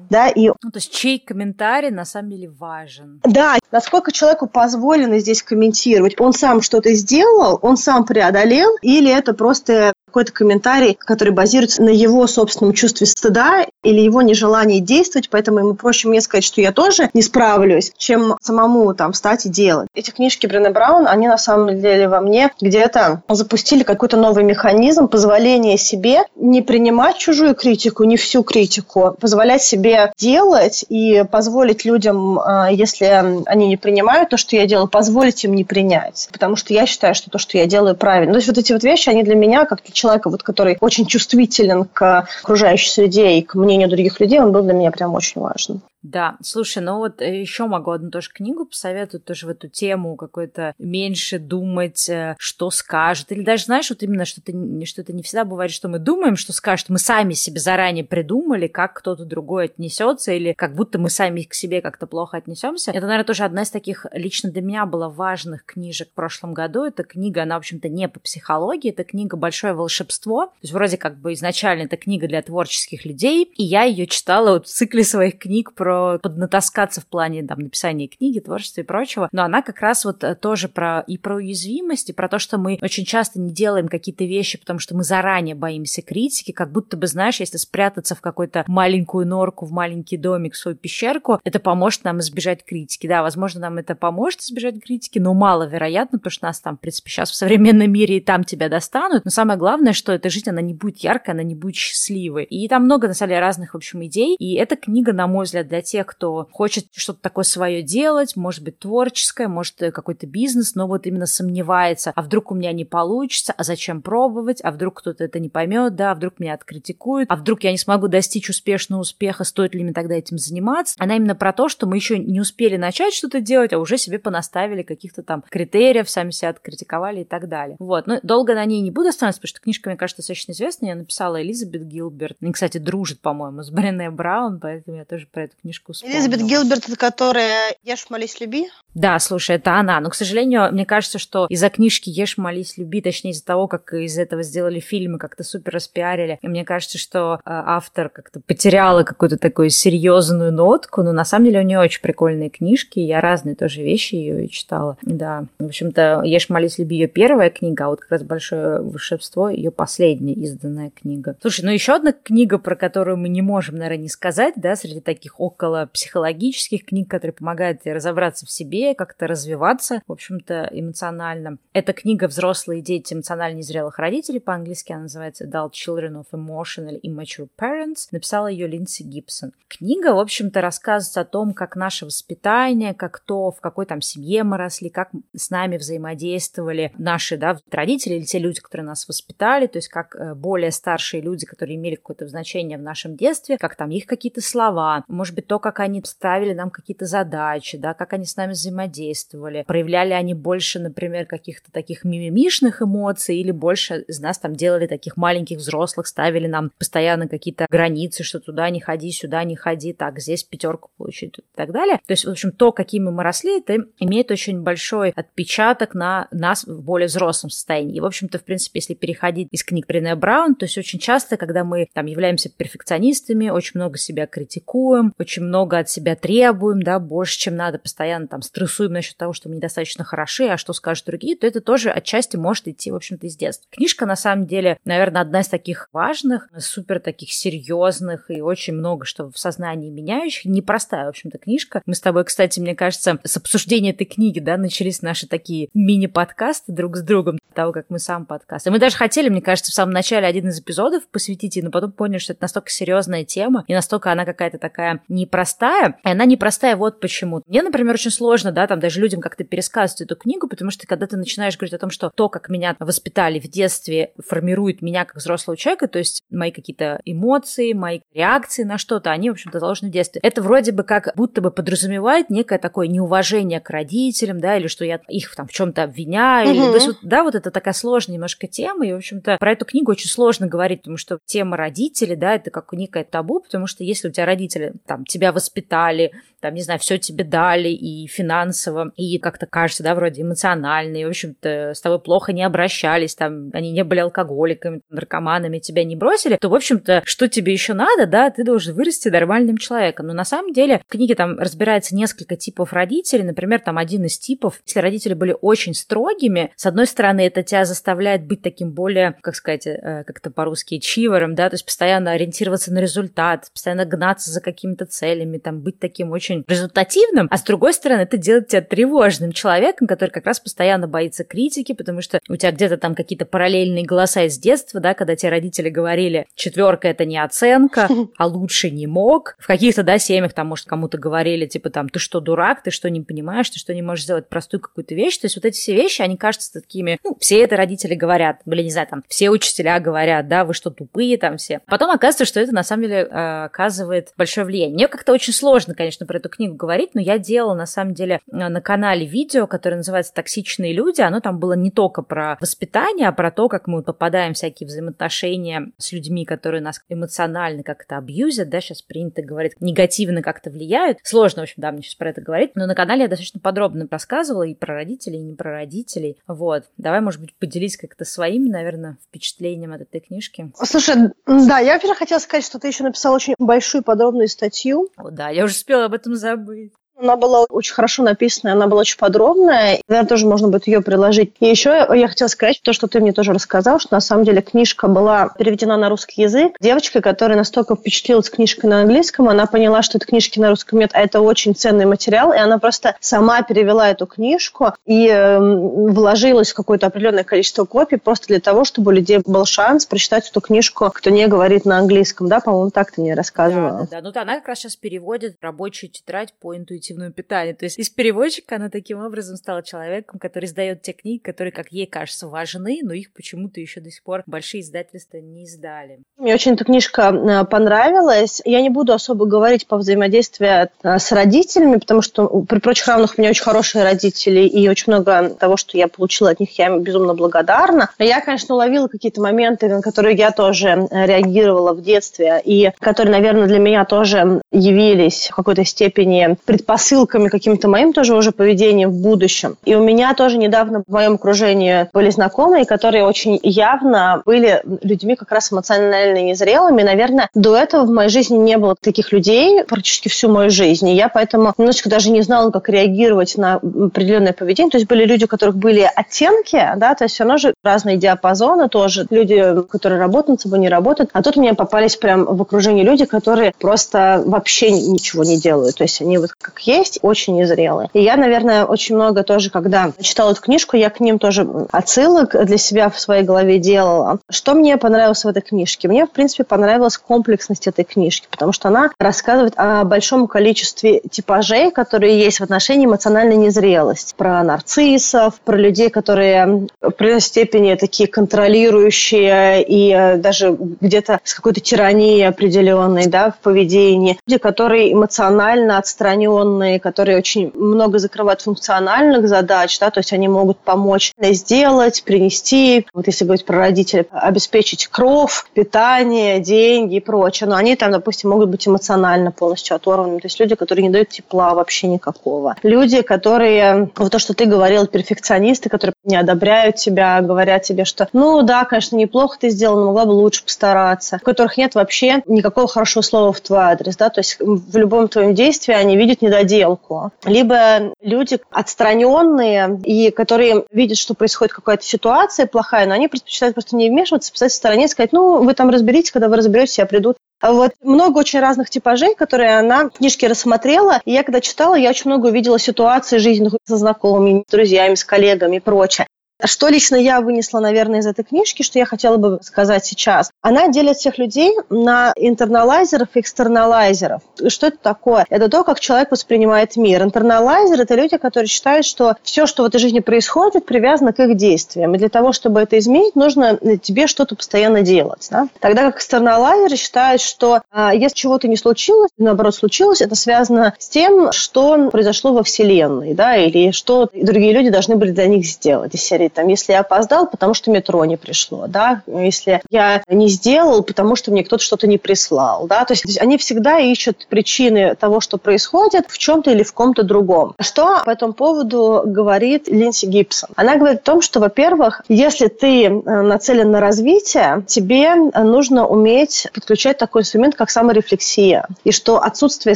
[0.10, 0.48] Да, и...
[0.48, 3.20] Ну, то есть чей комментарий на самом деле важен.
[3.24, 6.20] Да, насколько человеку позволено здесь комментировать.
[6.20, 11.90] Он сам что-то сделал, он сам преодолел, или это просто какой-то комментарий, который базируется на
[11.90, 16.72] его собственном чувстве стыда или его нежелании действовать, поэтому ему проще мне сказать, что я
[16.72, 19.90] тоже не справлюсь, чем самому там встать и делать.
[19.94, 25.08] Эти книжки Брене Браун, они на самом деле во мне где-то запустили какой-то новый механизм
[25.10, 32.40] позволения себе не принимать чужую критику, не всю критику, позволять себе делать и позволить людям,
[32.40, 33.06] а, если
[33.46, 36.30] они не принимают то, что я делаю, позволить им не принять.
[36.32, 38.34] Потому что я считаю, что то, что я делаю, правильно.
[38.34, 41.06] То есть вот эти вот вещи, они для меня, как для человека, вот, который очень
[41.06, 45.42] чувствителен к окружающей среде и к мнению других людей, он был для меня прям очень
[45.42, 45.82] важен.
[46.04, 50.16] Да, слушай, ну вот э, еще могу одну тоже книгу посоветовать, тоже в эту тему
[50.16, 53.32] какой-то меньше думать, э, что скажет.
[53.32, 54.52] Или даже, знаешь, вот именно что-то,
[54.86, 56.90] что не всегда бывает, что мы думаем, что скажет.
[56.90, 61.54] Мы сами себе заранее придумали, как кто-то другой отнесется, или как будто мы сами к
[61.54, 62.92] себе как-то плохо отнесемся.
[62.92, 66.84] Это, наверное, тоже одна из таких лично для меня была важных книжек в прошлом году.
[66.84, 70.46] Эта книга, она, в общем-то, не по психологии, это книга «Большое волшебство».
[70.46, 74.54] То есть вроде как бы изначально это книга для творческих людей, и я ее читала
[74.54, 78.84] вот в цикле своих книг про про поднатаскаться в плане там, написания книги, творчества и
[78.84, 82.40] прочего, но она как раз вот э, тоже про и про уязвимость, и про то,
[82.40, 86.74] что мы очень часто не делаем какие-то вещи, потому что мы заранее боимся критики, как
[86.74, 91.40] будто бы, знаешь, если спрятаться в какую-то маленькую норку, в маленький домик, в свою пещерку,
[91.46, 93.08] это поможет нам избежать критики.
[93.08, 97.10] Да, возможно, нам это поможет избежать критики, но маловероятно, потому что нас там, в принципе,
[97.12, 99.24] сейчас в современном мире и там тебя достанут.
[99.24, 102.44] Но самое главное, что эта жизнь, она не будет яркой, она не будет счастливой.
[102.44, 104.36] И там много, на самом деле, разных, в общем, идей.
[104.38, 108.64] И эта книга, на мой взгляд, для тех, кто хочет что-то такое свое делать, может
[108.64, 112.86] быть, творческое, может, э, какой-то бизнес, но вот именно сомневается, а вдруг у меня не
[112.86, 117.30] получится, а зачем пробовать, а вдруг кто-то это не поймет, да, а вдруг меня откритикуют,
[117.32, 120.96] а вдруг я не смогу достичь успешного успеха, стоит ли мне тогда этим заниматься.
[120.98, 124.20] Она именно про то, что мы еще не успели начать что-то делать, а уже себе
[124.20, 127.76] понаставили каких-то там критериев, сами себя откритиковали и так далее.
[127.80, 130.90] Вот, но долго на ней не буду останавливаться, потому что книжка, мне кажется, достаточно известная.
[130.90, 132.38] Я написала Элизабет Гилберт.
[132.42, 136.18] Они, кстати, дружит, по-моему, с Брене Браун, поэтому я тоже про эту книжку вспомнила.
[136.18, 138.68] Элизабет Гилберт, это которая «Ешь, молись, люби»?
[138.94, 140.00] Да, слушай, это она.
[140.00, 143.94] Но, к сожалению, мне кажется, что из-за книжки «Ешь, молись, люби», точнее, из-за того, как
[143.94, 149.04] из этого сделали фильмы, как-то супер распиарили, и мне кажется, что э, автор как-то потеряла
[149.04, 153.56] какую-то такую серьезную нотку, но на самом деле у нее очень прикольные книжки, я разные
[153.56, 154.98] тоже вещи ее читала.
[155.02, 159.50] Да, в общем-то, «Ешь, молись, люби» ее первая книга, а вот как раз «Большое волшебство»
[159.50, 161.36] ее последняя изданная книга.
[161.42, 165.02] Слушай, ну еще одна книга, про которую мы не можем, наверное, не сказать, да, среди
[165.02, 171.58] таких около психологических книг, которые помогают тебе разобраться в себе, как-то развиваться, в общем-то, эмоционально.
[171.74, 177.48] Это книга «Взрослые дети эмоционально незрелых родителей», по-английски она называется Adult Children of Emotional Immature
[177.60, 178.08] Parents.
[178.12, 179.54] Написала ее Линдси Гибсон.
[179.68, 184.44] Книга, в общем-то, рассказывает о том, как наше воспитание, как то, в какой там семье
[184.44, 189.66] мы росли, как с нами взаимодействовали наши, да, родители или те люди, которые нас воспитали,
[189.66, 193.76] то есть как э, более старшие люди, которые имели какое-то значение в нашем детстве, как
[193.76, 198.14] там их какие-то слова, может быть, то, как они ставили нам какие-то задачи, да, как
[198.14, 204.20] они с нами взаимодействовали, проявляли они больше, например, каких-то таких мимимишных эмоций или больше из
[204.20, 209.12] нас там делали таких маленьких взрослых, ставили нам постоянно какие-то границы, что туда не ходи,
[209.12, 212.00] сюда не ходи, так, здесь пятерку получить и так далее.
[212.06, 216.66] То есть, в общем, то, какими мы росли, это имеет очень большой отпечаток на нас
[216.66, 217.98] в более взрослом состоянии.
[217.98, 221.38] И, в общем-то, в принципе, если переходить из книг Брене Браун, то есть очень часто,
[221.38, 227.00] когда мы там являемся перфекционистами, очень много себя критикуем, очень много от себя требуем, да,
[227.00, 231.06] больше, чем надо, постоянно там стрессуем насчет того, что мы недостаточно хороши, а что скажут
[231.06, 233.68] другие, то это тоже отчасти может идти, в общем-то, из детства.
[233.72, 239.06] Книжка, на самом деле, наверное, одна из таких важных, супер таких серьезных и очень много
[239.06, 240.46] что в сознании меняющих.
[240.46, 241.82] Непростая, в общем-то, книжка.
[241.86, 246.72] Мы с тобой, кстати, мне кажется, с обсуждения этой книги, да, начались наши такие мини-подкасты
[246.72, 248.68] друг с другом, того, как мы сам подкаст.
[248.68, 251.92] И мы даже хотели, мне кажется, в самом начале один из эпизодов посвятить, но потом
[251.92, 256.76] поняли, что это настолько серьезная тема, и настолько она какая-то такая непростая, и она непростая
[256.76, 257.44] вот почему.
[257.46, 261.06] Мне, например, очень сложно, да, там даже людям как-то пересказывать эту книгу, потому что когда
[261.06, 265.18] ты начинаешь говорить о том, что то, как меня воспитали в детстве, формирует меня как
[265.18, 269.90] взрослого человека, то есть мои какие-то эмоции, мои реакции на что-то, они, в общем-то, заложены
[269.90, 270.22] в детстве.
[270.24, 274.86] Это вроде бы как будто бы подразумевает некое такое неуважение к родителям, да, или что
[274.86, 278.16] я их там в чем-то обвиняю, или, то есть, вот, да, вот это такая сложная
[278.16, 282.16] немножко тема, и, в общем-то, про эту книгу очень сложно говорить, потому что тема родителей,
[282.16, 286.54] да, это как некое табу, потому что если у тебя родители там тебя воспитали, там,
[286.54, 291.10] не знаю, все тебе дали и финансово, и как-то кажется, да, вроде эмоционально, и, в
[291.10, 296.38] общем-то, с тобой плохо не обращались, там, они не были алкоголиками, наркоманами, тебя не бросили,
[296.40, 300.08] то, в общем-то, что тебе еще надо, да, ты должен вырасти нормальным человеком.
[300.08, 304.20] Но на самом деле в книге там разбирается несколько типов родителей, например, там один из
[304.20, 309.16] типов, если родители были очень строгими, с одной стороны, это тебя заставляет быть таким более,
[309.22, 314.30] как сказать, э, как-то по-русски, чивером, да, то есть постоянно ориентироваться на результат, постоянно гнаться
[314.30, 318.62] за какими-то целями, там, быть таким очень результативным, а с другой стороны, это делает тебя
[318.62, 323.26] тревожным человеком, который как раз постоянно боится критики, потому что у тебя где-то там какие-то
[323.26, 328.72] параллельные голоса из детства, да, когда тебе родители говорили, четверка это не оценка, а лучше
[328.72, 329.36] не мог.
[329.40, 332.90] В каких-то, да, семьях там, может, кому-то говорили, типа там, ты что, дурак, ты что,
[332.90, 335.18] не понимаешь, ты что, не можешь сделать простую какую-то вещь.
[335.18, 338.64] То есть вот эти все вещи, они кажутся такими, ну, все это родители говорят, или,
[338.64, 341.62] не знаю, там, все учителя говорят, да, вы что, тупые там все.
[341.68, 344.76] Потом оказывается, что это на самом деле э, оказывает большое влияние.
[344.76, 348.22] Мне как-то очень сложно, конечно, про эту книгу говорить, но я делала, на самом деле,
[348.28, 351.02] на канале видео, которое называется «Токсичные люди».
[351.02, 354.68] Оно там было не только про воспитание, а про то, как мы попадаем в всякие
[354.68, 361.00] взаимоотношения с людьми, которые нас эмоционально как-то абьюзят, да, сейчас принято говорить, негативно как-то влияют.
[361.04, 363.88] Сложно, в общем, да, мне сейчас про это говорить, но на канале я достаточно подробно
[363.90, 366.18] рассказывала и про родителей, и не про родителей.
[366.28, 366.66] Вот.
[366.78, 370.52] Давай, может быть, поделись как-то своими, наверное, впечатлением от этой книжки.
[370.56, 370.96] Слушай,
[371.26, 374.77] да, я, во-первых, хотела сказать, что ты еще написала очень большую подробную статью.
[374.98, 376.74] О, да, я уже успела об этом забыть.
[377.00, 379.80] Она была очень хорошо написана, она была очень подробная.
[379.88, 381.34] Наверное, тоже можно будет ее приложить.
[381.40, 384.42] И еще я хотела сказать то, что ты мне тоже рассказал, что на самом деле
[384.42, 386.56] книжка была переведена на русский язык.
[386.60, 390.90] Девочка, которая настолько впечатлилась книжкой на английском, она поняла, что это книжки на русском нет,
[390.94, 396.52] а это очень ценный материал, и она просто сама перевела эту книжку и э, вложилась
[396.52, 400.42] в какое-то определенное количество копий просто для того, чтобы у людей был шанс прочитать эту
[400.42, 403.88] книжку, кто не говорит на английском, да, по-моему, так ты мне рассказывала.
[403.92, 404.22] Да, да, да.
[404.22, 407.54] Ну, она как раз сейчас переводит рабочую тетрадь по интуитивному интуитивного питания.
[407.54, 411.72] То есть из переводчика она таким образом стала человеком, который издает те книги, которые, как
[411.72, 416.00] ей кажется, важны, но их почему-то еще до сих пор большие издательства не издали.
[416.18, 418.42] Мне очень эта книжка э, понравилась.
[418.46, 423.16] Я не буду особо говорить по взаимодействию э, с родителями, потому что при прочих равных
[423.18, 426.68] у меня очень хорошие родители, и очень много того, что я получила от них, я
[426.68, 427.92] им безумно благодарна.
[428.00, 433.12] Я, конечно, уловила какие-то моменты, на которые я тоже э, реагировала в детстве, и которые,
[433.12, 438.92] наверное, для меня тоже явились в какой-то степени предпосылкой предпосылками каким-то моим тоже уже поведением
[438.92, 439.58] в будущем.
[439.66, 445.16] И у меня тоже недавно в моем окружении были знакомые, которые очень явно были людьми
[445.16, 446.84] как раз эмоционально незрелыми.
[446.84, 450.88] Наверное, до этого в моей жизни не было таких людей практически всю мою жизнь.
[450.90, 454.70] И я поэтому немножечко даже не знала, как реагировать на определенное поведение.
[454.70, 457.98] То есть были люди, у которых были оттенки, да, то есть все равно же разные
[457.98, 459.08] диапазоны тоже.
[459.10, 461.10] Люди, которые работают с собой, не работают.
[461.14, 465.76] А тут мне попались прям в окружении люди, которые просто вообще ничего не делают.
[465.76, 467.90] То есть они вот как есть, очень незрелые.
[467.94, 472.36] И я, наверное, очень много тоже, когда читала эту книжку, я к ним тоже отсылок
[472.46, 474.20] для себя в своей голове делала.
[474.30, 475.88] Что мне понравилось в этой книжке?
[475.88, 481.72] Мне, в принципе, понравилась комплексность этой книжки, потому что она рассказывает о большом количестве типажей,
[481.72, 484.14] которые есть в отношении эмоциональной незрелости.
[484.18, 491.34] Про нарциссов, про людей, которые в определенной степени такие контролирующие и э, даже где-то с
[491.34, 494.18] какой-то тиранией определенной да, в поведении.
[494.28, 496.18] Люди, которые эмоционально отстранены
[496.58, 502.88] данные, которые очень много закрывают функциональных задач, да, то есть они могут помочь сделать, принести,
[502.94, 508.30] вот если говорить про родителей, обеспечить кров, питание, деньги и прочее, но они там, допустим,
[508.30, 512.56] могут быть эмоционально полностью оторванными, то есть люди, которые не дают тепла вообще никакого.
[512.64, 518.08] Люди, которые, вот то, что ты говорил, перфекционисты, которые не одобряют тебя, говорят тебе, что,
[518.14, 522.22] ну да, конечно, неплохо ты сделал, но могла бы лучше постараться, у которых нет вообще
[522.26, 526.22] никакого хорошего слова в твой адрес, да, то есть в любом твоем действии они видят
[526.22, 527.12] недостаток недоделку.
[527.26, 533.76] Либо люди отстраненные и которые видят, что происходит какая-то ситуация плохая, но они предпочитают просто
[533.76, 536.86] не вмешиваться, писать в стороне и сказать, ну, вы там разберитесь, когда вы разберетесь, я
[536.86, 537.16] приду.
[537.40, 541.02] А вот много очень разных типажей, которые она в книжке рассмотрела.
[541.06, 545.04] И я когда читала, я очень много увидела ситуаций жизненных со знакомыми, с друзьями, с
[545.04, 546.08] коллегами и прочее.
[546.44, 550.30] Что лично я вынесла, наверное, из этой книжки, что я хотела бы сказать сейчас?
[550.42, 554.22] Она делит всех людей на интерналайзеров и экстерналайзеров.
[554.48, 555.26] Что это такое?
[555.30, 557.02] Это то, как человек воспринимает мир.
[557.02, 561.36] Интерналайзер– это люди, которые считают, что все, что в этой жизни происходит, привязано к их
[561.38, 561.96] действиям.
[561.96, 565.28] И для того, чтобы это изменить, нужно тебе что-то постоянно делать.
[565.32, 565.48] Да?
[565.60, 570.88] Тогда как экстерналайзеры считают, что а, если чего-то не случилось, наоборот, случилось, это связано с
[570.88, 575.96] тем, что произошло во Вселенной, да, или что другие люди должны были для них сделать
[575.96, 580.02] из серии говорить, там, если я опоздал, потому что метро не пришло, да, если я
[580.08, 584.28] не сделал, потому что мне кто-то что-то не прислал, да, то есть они всегда ищут
[584.30, 587.54] причины того, что происходит в чем-то или в ком-то другом.
[587.60, 590.50] Что по этому поводу говорит Линси Гибсон?
[590.56, 596.48] Она говорит о том, что, во-первых, если ты э, нацелен на развитие, тебе нужно уметь
[596.54, 598.68] подключать такой инструмент, как саморефлексия.
[598.84, 599.76] И что отсутствие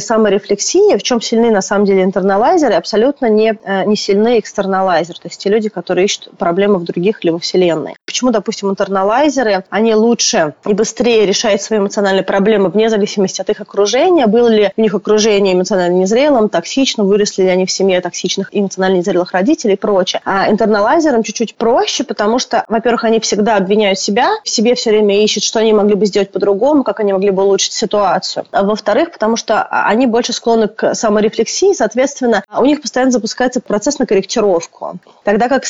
[0.00, 5.28] саморефлексии, в чем сильны на самом деле интерналайзеры, абсолютно не, э, не сильны экстерналайзеры, то
[5.28, 7.94] есть те люди, которые ищут проблемы в других или во Вселенной.
[8.04, 13.60] Почему, допустим, интерналайзеры, они лучше и быстрее решают свои эмоциональные проблемы вне зависимости от их
[13.60, 18.48] окружения, было ли у них окружение эмоционально незрелым, токсичным, выросли ли они в семье токсичных
[18.50, 20.20] эмоционально незрелых родителей и прочее.
[20.24, 25.22] А интерналайзерам чуть-чуть проще, потому что, во-первых, они всегда обвиняют себя, в себе все время
[25.22, 28.46] ищут, что они могли бы сделать по-другому, как они могли бы улучшить ситуацию.
[28.50, 34.00] А во-вторых, потому что они больше склонны к саморефлексии, соответственно, у них постоянно запускается процесс
[34.00, 34.98] на корректировку.
[35.22, 35.64] Тогда как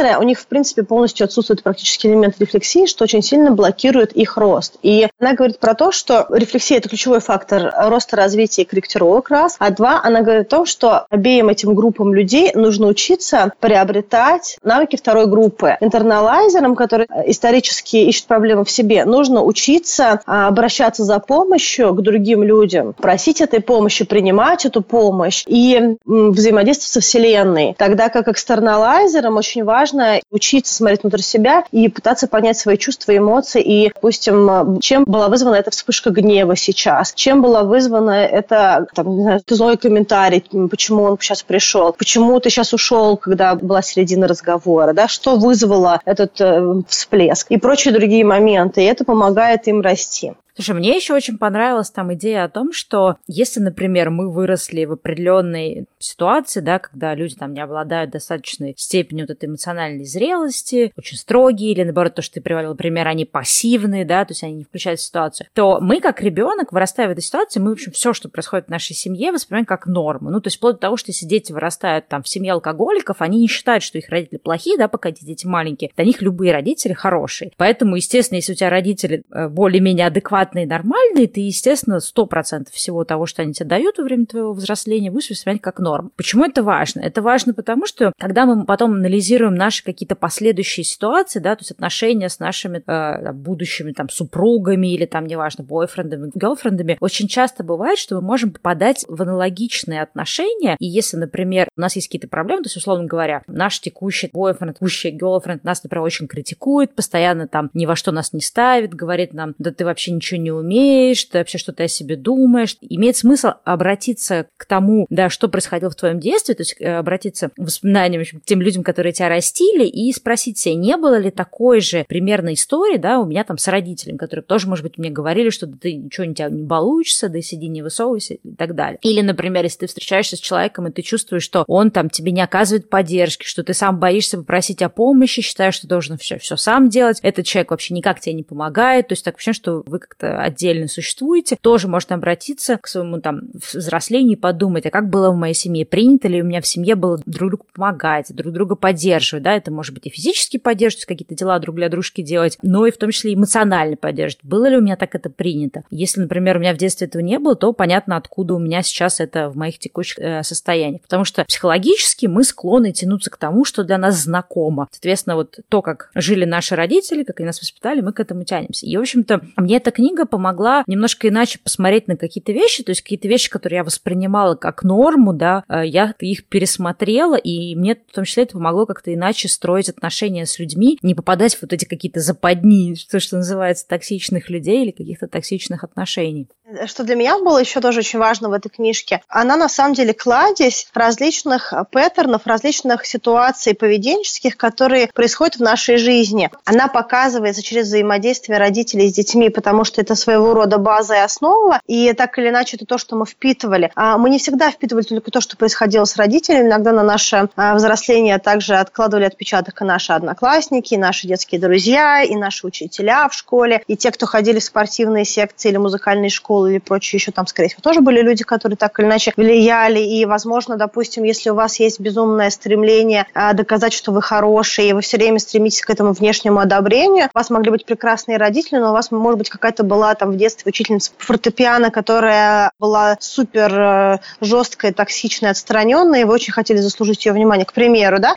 [0.00, 4.36] экстерналайзеры, у них, в принципе, полностью отсутствует практически элемент рефлексии, что очень сильно блокирует их
[4.36, 4.76] рост.
[4.82, 9.56] И она говорит про то, что рефлексия– это ключевой фактор роста, развития и корректировок раз.
[9.58, 14.96] А два, она говорит о том, что обеим этим группам людей нужно учиться приобретать навыки
[14.96, 15.76] второй группы.
[15.80, 22.42] Интерналайзерам, которые исторически ищут проблемы в себе, нужно учиться а, обращаться за помощью к другим
[22.42, 27.74] людям, просить этой помощи, принимать эту помощь и взаимодействовать со Вселенной.
[27.76, 29.89] Тогда как экстерналайзерам очень важно
[30.30, 33.62] учиться смотреть внутрь себя и пытаться понять свои чувства, эмоции.
[33.62, 39.22] И, допустим, чем была вызвана эта вспышка гнева сейчас, чем была вызвана это, там, не
[39.22, 44.92] знаю, злой комментарий, почему он сейчас пришел, почему ты сейчас ушел, когда была середина разговора,
[44.92, 47.50] да, что вызвало этот э, всплеск?
[47.50, 48.82] И прочие другие моменты.
[48.82, 50.32] И это помогает им расти.
[50.54, 54.92] Слушай, мне еще очень понравилась там идея о том, что если, например, мы выросли в
[54.92, 61.16] определенной ситуации, да, когда люди там не обладают достаточной степенью вот этой эмоциональной зрелости, очень
[61.16, 64.64] строгие, или наоборот, то, что ты приводил пример, они пассивные, да, то есть они не
[64.64, 68.28] включают ситуацию, то мы, как ребенок, вырастая в этой ситуации, мы, в общем, все, что
[68.28, 70.30] происходит в нашей семье, воспринимаем как норму.
[70.30, 73.40] Ну, то есть вплоть до того, что если дети вырастают там в семье алкоголиков, они
[73.40, 75.90] не считают, что их родители плохие, да, пока эти дети маленькие.
[75.96, 77.52] Для них любые родители хорошие.
[77.56, 83.04] Поэтому, естественно, если у тебя родители э, более-менее адекватные, адекватные, нормальные, ты, естественно, 100% всего
[83.04, 86.12] того, что они тебе дают во время твоего взросления, будешь воспринимать как норм.
[86.16, 87.00] Почему это важно?
[87.00, 91.70] Это важно потому, что когда мы потом анализируем наши какие-то последующие ситуации, да, то есть
[91.70, 97.98] отношения с нашими э, будущими там супругами или там, неважно, бойфрендами, гелфрендами, очень часто бывает,
[97.98, 102.62] что мы можем попадать в аналогичные отношения, и если, например, у нас есть какие-то проблемы,
[102.62, 107.70] то есть, условно говоря, наш текущий бойфренд, текущий гелфренд нас, например, очень критикует, постоянно там
[107.74, 111.38] ни во что нас не ставит, говорит нам, да ты вообще ничего не умеешь, ты
[111.38, 112.76] вообще что-то о себе думаешь.
[112.80, 117.48] Имеет смысл обратиться к тому, да, что происходило в твоем детстве, то есть э, обратиться
[117.48, 121.80] к воспоминаниям к тем людям, которые тебя растили, и спросить себя, не было ли такой
[121.80, 125.50] же примерной истории, да, у меня там с родителями, которые тоже, может быть, мне говорили,
[125.50, 128.98] что ты ничего не тебя не балуешься, да сиди, не высовывайся и так далее.
[129.02, 132.40] Или, например, если ты встречаешься с человеком, и ты чувствуешь, что он там тебе не
[132.40, 136.88] оказывает поддержки, что ты сам боишься попросить о помощи, считаешь, что должен все, все сам
[136.88, 140.40] делать, этот человек вообще никак тебе не помогает, то есть так ощущение, что вы как-то
[140.40, 145.36] отдельно существуете, тоже можно обратиться к своему там взрослению и подумать, а как было в
[145.36, 149.42] моей семье, принято ли у меня в семье было друг другу помогать, друг друга поддерживать,
[149.42, 152.90] да, это может быть и физически поддерживать, какие-то дела друг для дружки делать, но и
[152.90, 154.44] в том числе эмоционально поддерживать.
[154.44, 155.82] Было ли у меня так это принято?
[155.90, 159.20] Если, например, у меня в детстве этого не было, то понятно, откуда у меня сейчас
[159.20, 161.02] это в моих текущих э, состояниях.
[161.02, 164.88] Потому что психологически мы склонны тянуться к тому, что для нас знакомо.
[164.90, 168.86] Соответственно, вот то, как жили наши родители, как они нас воспитали, мы к этому тянемся.
[168.86, 173.02] И, в общем-то, мне эта книга помогла немножко иначе посмотреть на какие-то вещи, то есть
[173.02, 178.14] какие-то вещи, которые я воспринимала как норму, да, э, я их пересмотрела, и мне в
[178.14, 181.84] том числе это помогло как-то иначе строить отношения с людьми, не попадать в вот эти
[181.84, 186.48] какие-то западни, то, что называется, токсичных людей или каких-то токсичных отношений.
[186.86, 190.14] Что для меня было еще тоже очень важно в этой книжке, она на самом деле
[190.14, 196.50] кладезь различных паттернов, различных ситуаций поведенческих, которые происходят в нашей жизни.
[196.64, 201.80] Она показывается через взаимодействие родителей с детьми, потому что это своего рода база и основа,
[201.86, 203.90] и так или иначе это то, что мы впитывали.
[203.94, 207.74] А мы не всегда впитывали только то, что происходило с родителями, иногда на наше а,
[207.74, 213.34] взросление также откладывали отпечаток и наши одноклассники, и наши детские друзья, и наши учителя в
[213.34, 217.46] школе, и те, кто ходили в спортивные секции или музыкальные школы, или прочее, еще там,
[217.46, 220.00] скорее всего, тоже были люди, которые так или иначе влияли.
[220.00, 224.92] И, возможно, допустим, если у вас есть безумное стремление а, доказать, что вы хороший, и
[224.92, 228.90] вы все время стремитесь к этому внешнему одобрению, у вас могли быть прекрасные родители, но
[228.90, 234.18] у вас, может быть, какая-то была там в детстве учительница фортепиано, которая была супер э,
[234.40, 238.36] жесткая, токсичная, отстраненная, и вы очень хотели заслужить ее внимание, к примеру, да?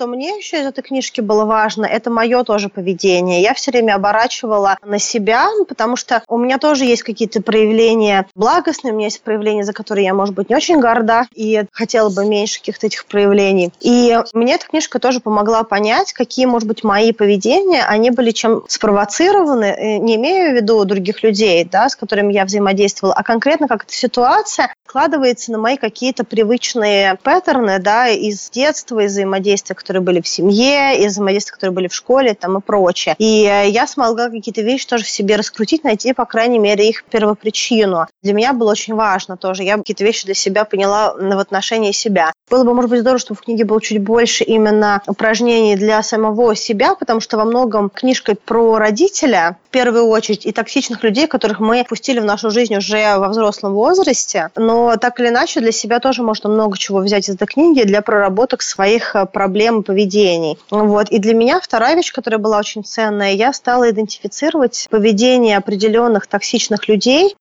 [0.00, 3.42] Что мне еще из этой книжки было важно, это мое тоже поведение.
[3.42, 8.94] Я все время оборачивала на себя, потому что у меня тоже есть какие-то проявления благостные,
[8.94, 12.24] у меня есть проявления, за которые я, может быть, не очень горда, и хотела бы
[12.24, 13.74] меньше каких-то этих проявлений.
[13.80, 18.64] И мне эта книжка тоже помогла понять, какие, может быть, мои поведения, они были чем
[18.68, 23.68] спровоцированы, э, не имею в виду других людей, да, с которыми я взаимодействовала, а конкретно
[23.68, 30.04] как эта ситуация складывается на мои какие-то привычные паттерны, да, из детства, из взаимодействия, которые
[30.04, 33.16] были в семье, из взаимодействия, которые были в школе, там и прочее.
[33.18, 37.02] И э, я смогла какие-то вещи тоже в себе раскрутить, найти, по крайней мере, их
[37.02, 38.06] первопричину.
[38.22, 39.62] Для меня было очень важно тоже.
[39.62, 42.32] Я какие-то вещи для себя поняла в отношении себя.
[42.50, 46.54] Было бы, может быть, здорово, чтобы в книге было чуть больше именно упражнений для самого
[46.54, 51.60] себя, потому что во многом книжка про родителя, в первую очередь, и токсичных людей, которых
[51.60, 54.50] мы пустили в нашу жизнь уже во взрослом возрасте.
[54.54, 58.02] Но так или иначе для себя тоже можно много чего взять из этой книги для
[58.02, 60.58] проработок своих э, проблем и поведений.
[60.70, 61.08] Вот.
[61.08, 66.88] И для меня вторая вещь, которая была очень ценная, я стала идентифицировать поведение определенных токсичных
[66.88, 67.34] людей,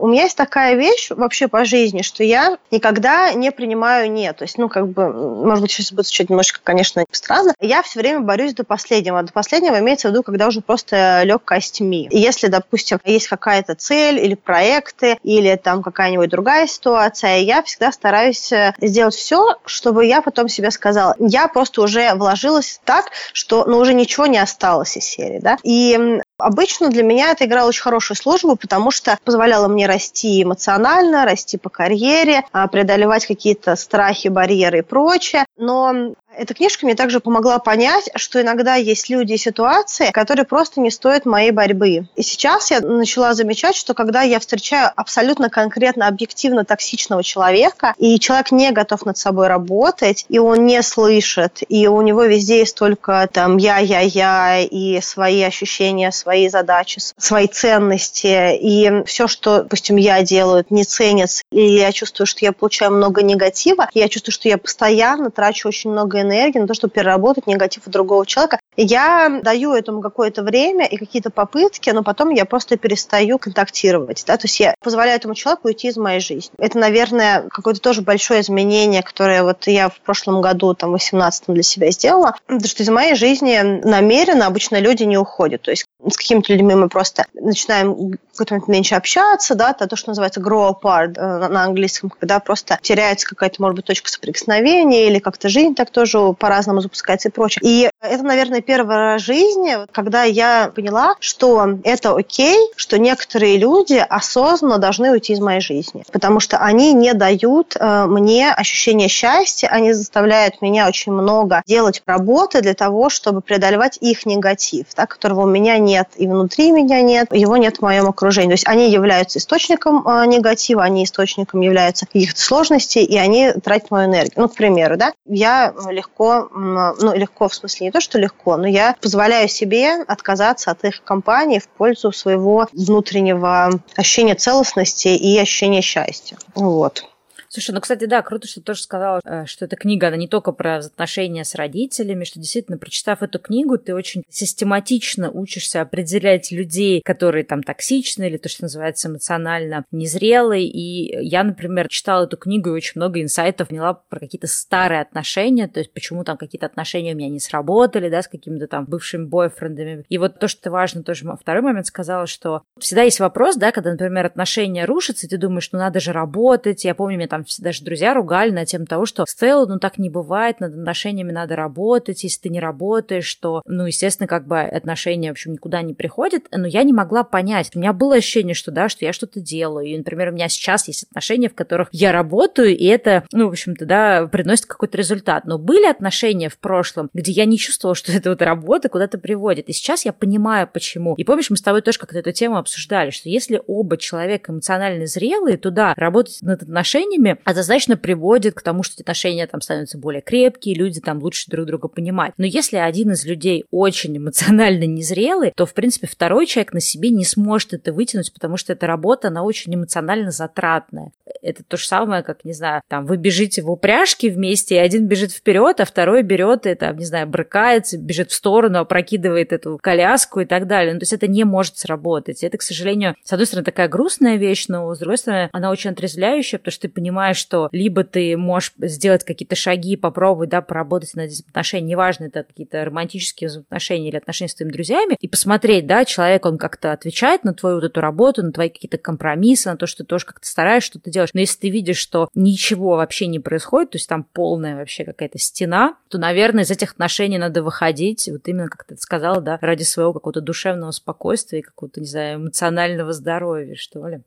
[0.00, 4.38] у меня есть такая вещь вообще по жизни, что я никогда не принимаю «нет».
[4.38, 7.54] То есть, ну, как бы, может быть, сейчас будет звучать немножечко, конечно, странно.
[7.60, 9.22] Я все время борюсь до последнего.
[9.22, 12.08] До последнего имеется в виду, когда уже просто лег костьми.
[12.10, 17.92] И если, допустим, есть какая-то цель или проекты, или там какая-нибудь другая ситуация, я всегда
[17.92, 23.64] стараюсь э, сделать все, чтобы я потом себе сказала, я просто уже вложилась так, что
[23.66, 25.40] ну, уже ничего не осталось из серии.
[25.40, 25.58] Да?
[25.62, 31.24] И Обычно для меня это играло очень хорошую службу, потому что позволяло мне расти эмоционально,
[31.24, 35.44] расти по карьере, а, преодолевать какие-то страхи, барьеры и прочее.
[35.56, 40.80] Но эта книжка мне также помогла понять, что иногда есть люди и ситуации, которые просто
[40.80, 42.06] не стоят моей борьбы.
[42.16, 48.18] И сейчас я начала замечать, что когда я встречаю абсолютно конкретно, объективно токсичного человека, и
[48.18, 52.74] человек не готов над собой работать, и он не слышит, и у него везде есть
[52.74, 60.22] только там я-я-я, и свои ощущения, свои задачи, свои ценности, и все, что, допустим, я
[60.22, 64.48] делаю, не ценится, или я чувствую, что я получаю много негатива, и я чувствую, что
[64.48, 68.60] я постоянно трачу очень много энергии на то, чтобы переработать негатив у другого человека.
[68.76, 74.24] Я даю этому какое-то время и какие-то попытки, но потом я просто перестаю контактировать.
[74.26, 74.36] Да?
[74.36, 76.52] То есть я позволяю этому человеку уйти из моей жизни.
[76.58, 81.44] Это, наверное, какое-то тоже большое изменение, которое вот я в прошлом году, там, в 18
[81.48, 82.36] для себя сделала.
[82.46, 85.62] Потому что из моей жизни намеренно обычно люди не уходят.
[85.62, 89.96] То есть с какими-то людьми мы просто начинаем в какой-то момент меньше общаться, да, то,
[89.96, 95.06] что называется grow apart э, на английском, когда просто теряется какая-то, может быть, точка соприкосновения
[95.06, 97.60] или как-то жизнь так тоже по-разному запускается и прочее.
[97.62, 103.58] И это, наверное, первый раз в жизни, когда я поняла, что это окей, что некоторые
[103.58, 109.08] люди осознанно должны уйти из моей жизни, потому что они не дают э, мне ощущения
[109.08, 115.06] счастья, они заставляют меня очень много делать работы для того, чтобы преодолевать их негатив, да,
[115.06, 118.50] которого у меня нет и внутри меня нет, его нет в моем окружении.
[118.50, 123.90] То есть они являются источником э, негатива, они источником являются каких-то сложностей, и они тратят
[123.90, 124.34] мою энергию.
[124.36, 128.66] Ну, к примеру, да, я легко, ну, легко в смысле не то, что легко, но
[128.66, 135.80] я позволяю себе отказаться от их компании в пользу своего внутреннего ощущения целостности и ощущения
[135.80, 136.36] счастья.
[136.54, 137.09] Вот.
[137.52, 140.28] Слушай, ну, кстати, да, круто, что ты тоже сказала, э, что эта книга, она не
[140.28, 146.52] только про отношения с родителями, что действительно, прочитав эту книгу, ты очень систематично учишься определять
[146.52, 150.68] людей, которые там токсичны или то, что называется эмоционально незрелые.
[150.68, 155.66] И я, например, читала эту книгу и очень много инсайтов поняла про какие-то старые отношения,
[155.66, 159.24] то есть почему там какие-то отношения у меня не сработали, да, с какими-то там бывшими
[159.24, 160.04] бойфрендами.
[160.08, 163.90] И вот то, что важно, тоже второй момент сказала, что всегда есть вопрос, да, когда,
[163.90, 166.84] например, отношения рушатся, ты думаешь, ну надо же работать.
[166.84, 169.98] Я помню, мне там там даже друзья ругали на тему того, что Стелла, ну так
[169.98, 174.60] не бывает, над отношениями надо работать, если ты не работаешь, что, ну, естественно, как бы
[174.60, 177.70] отношения, в общем, никуда не приходят, но я не могла понять.
[177.74, 180.88] У меня было ощущение, что, да, что я что-то делаю, и, например, у меня сейчас
[180.88, 185.44] есть отношения, в которых я работаю, и это, ну, в общем-то, да, приносит какой-то результат.
[185.44, 189.68] Но были отношения в прошлом, где я не чувствовала, что эта вот работа куда-то приводит.
[189.68, 191.14] И сейчас я понимаю, почему.
[191.14, 195.06] И помнишь, мы с тобой тоже как-то эту тему обсуждали, что если оба человека эмоционально
[195.06, 199.98] зрелые, то да, работать над отношениями отношениями однозначно приводит к тому, что отношения там становятся
[199.98, 202.34] более крепкие, люди там лучше друг друга понимают.
[202.38, 207.10] Но если один из людей очень эмоционально незрелый, то, в принципе, второй человек на себе
[207.10, 211.12] не сможет это вытянуть, потому что эта работа, она очень эмоционально затратная.
[211.42, 215.06] Это то же самое, как, не знаю, там, вы бежите в упряжке вместе, и один
[215.06, 220.40] бежит вперед, а второй берет там, не знаю, брыкается, бежит в сторону, опрокидывает эту коляску
[220.40, 220.92] и так далее.
[220.92, 222.42] Ну, то есть это не может сработать.
[222.42, 225.90] Это, к сожалению, с одной стороны, такая грустная вещь, но, с другой стороны, она очень
[225.90, 230.62] отрезвляющая, потому что ты понимаешь, понимаешь, что либо ты можешь сделать какие-то шаги, попробовать, да,
[230.62, 235.28] поработать над этим отношением, неважно, это какие-то романтические отношения или отношения с твоими друзьями, и
[235.28, 239.68] посмотреть, да, человек, он как-то отвечает на твою вот эту работу, на твои какие-то компромиссы,
[239.68, 241.30] на то, что ты тоже как-то стараешься, что-то делаешь.
[241.34, 245.38] Но если ты видишь, что ничего вообще не происходит, то есть там полная вообще какая-то
[245.38, 249.82] стена, то, наверное, из этих отношений надо выходить, вот именно, как ты сказала, да, ради
[249.82, 254.22] своего какого-то душевного спокойствия и какого-то, не знаю, эмоционального здоровья, что ли.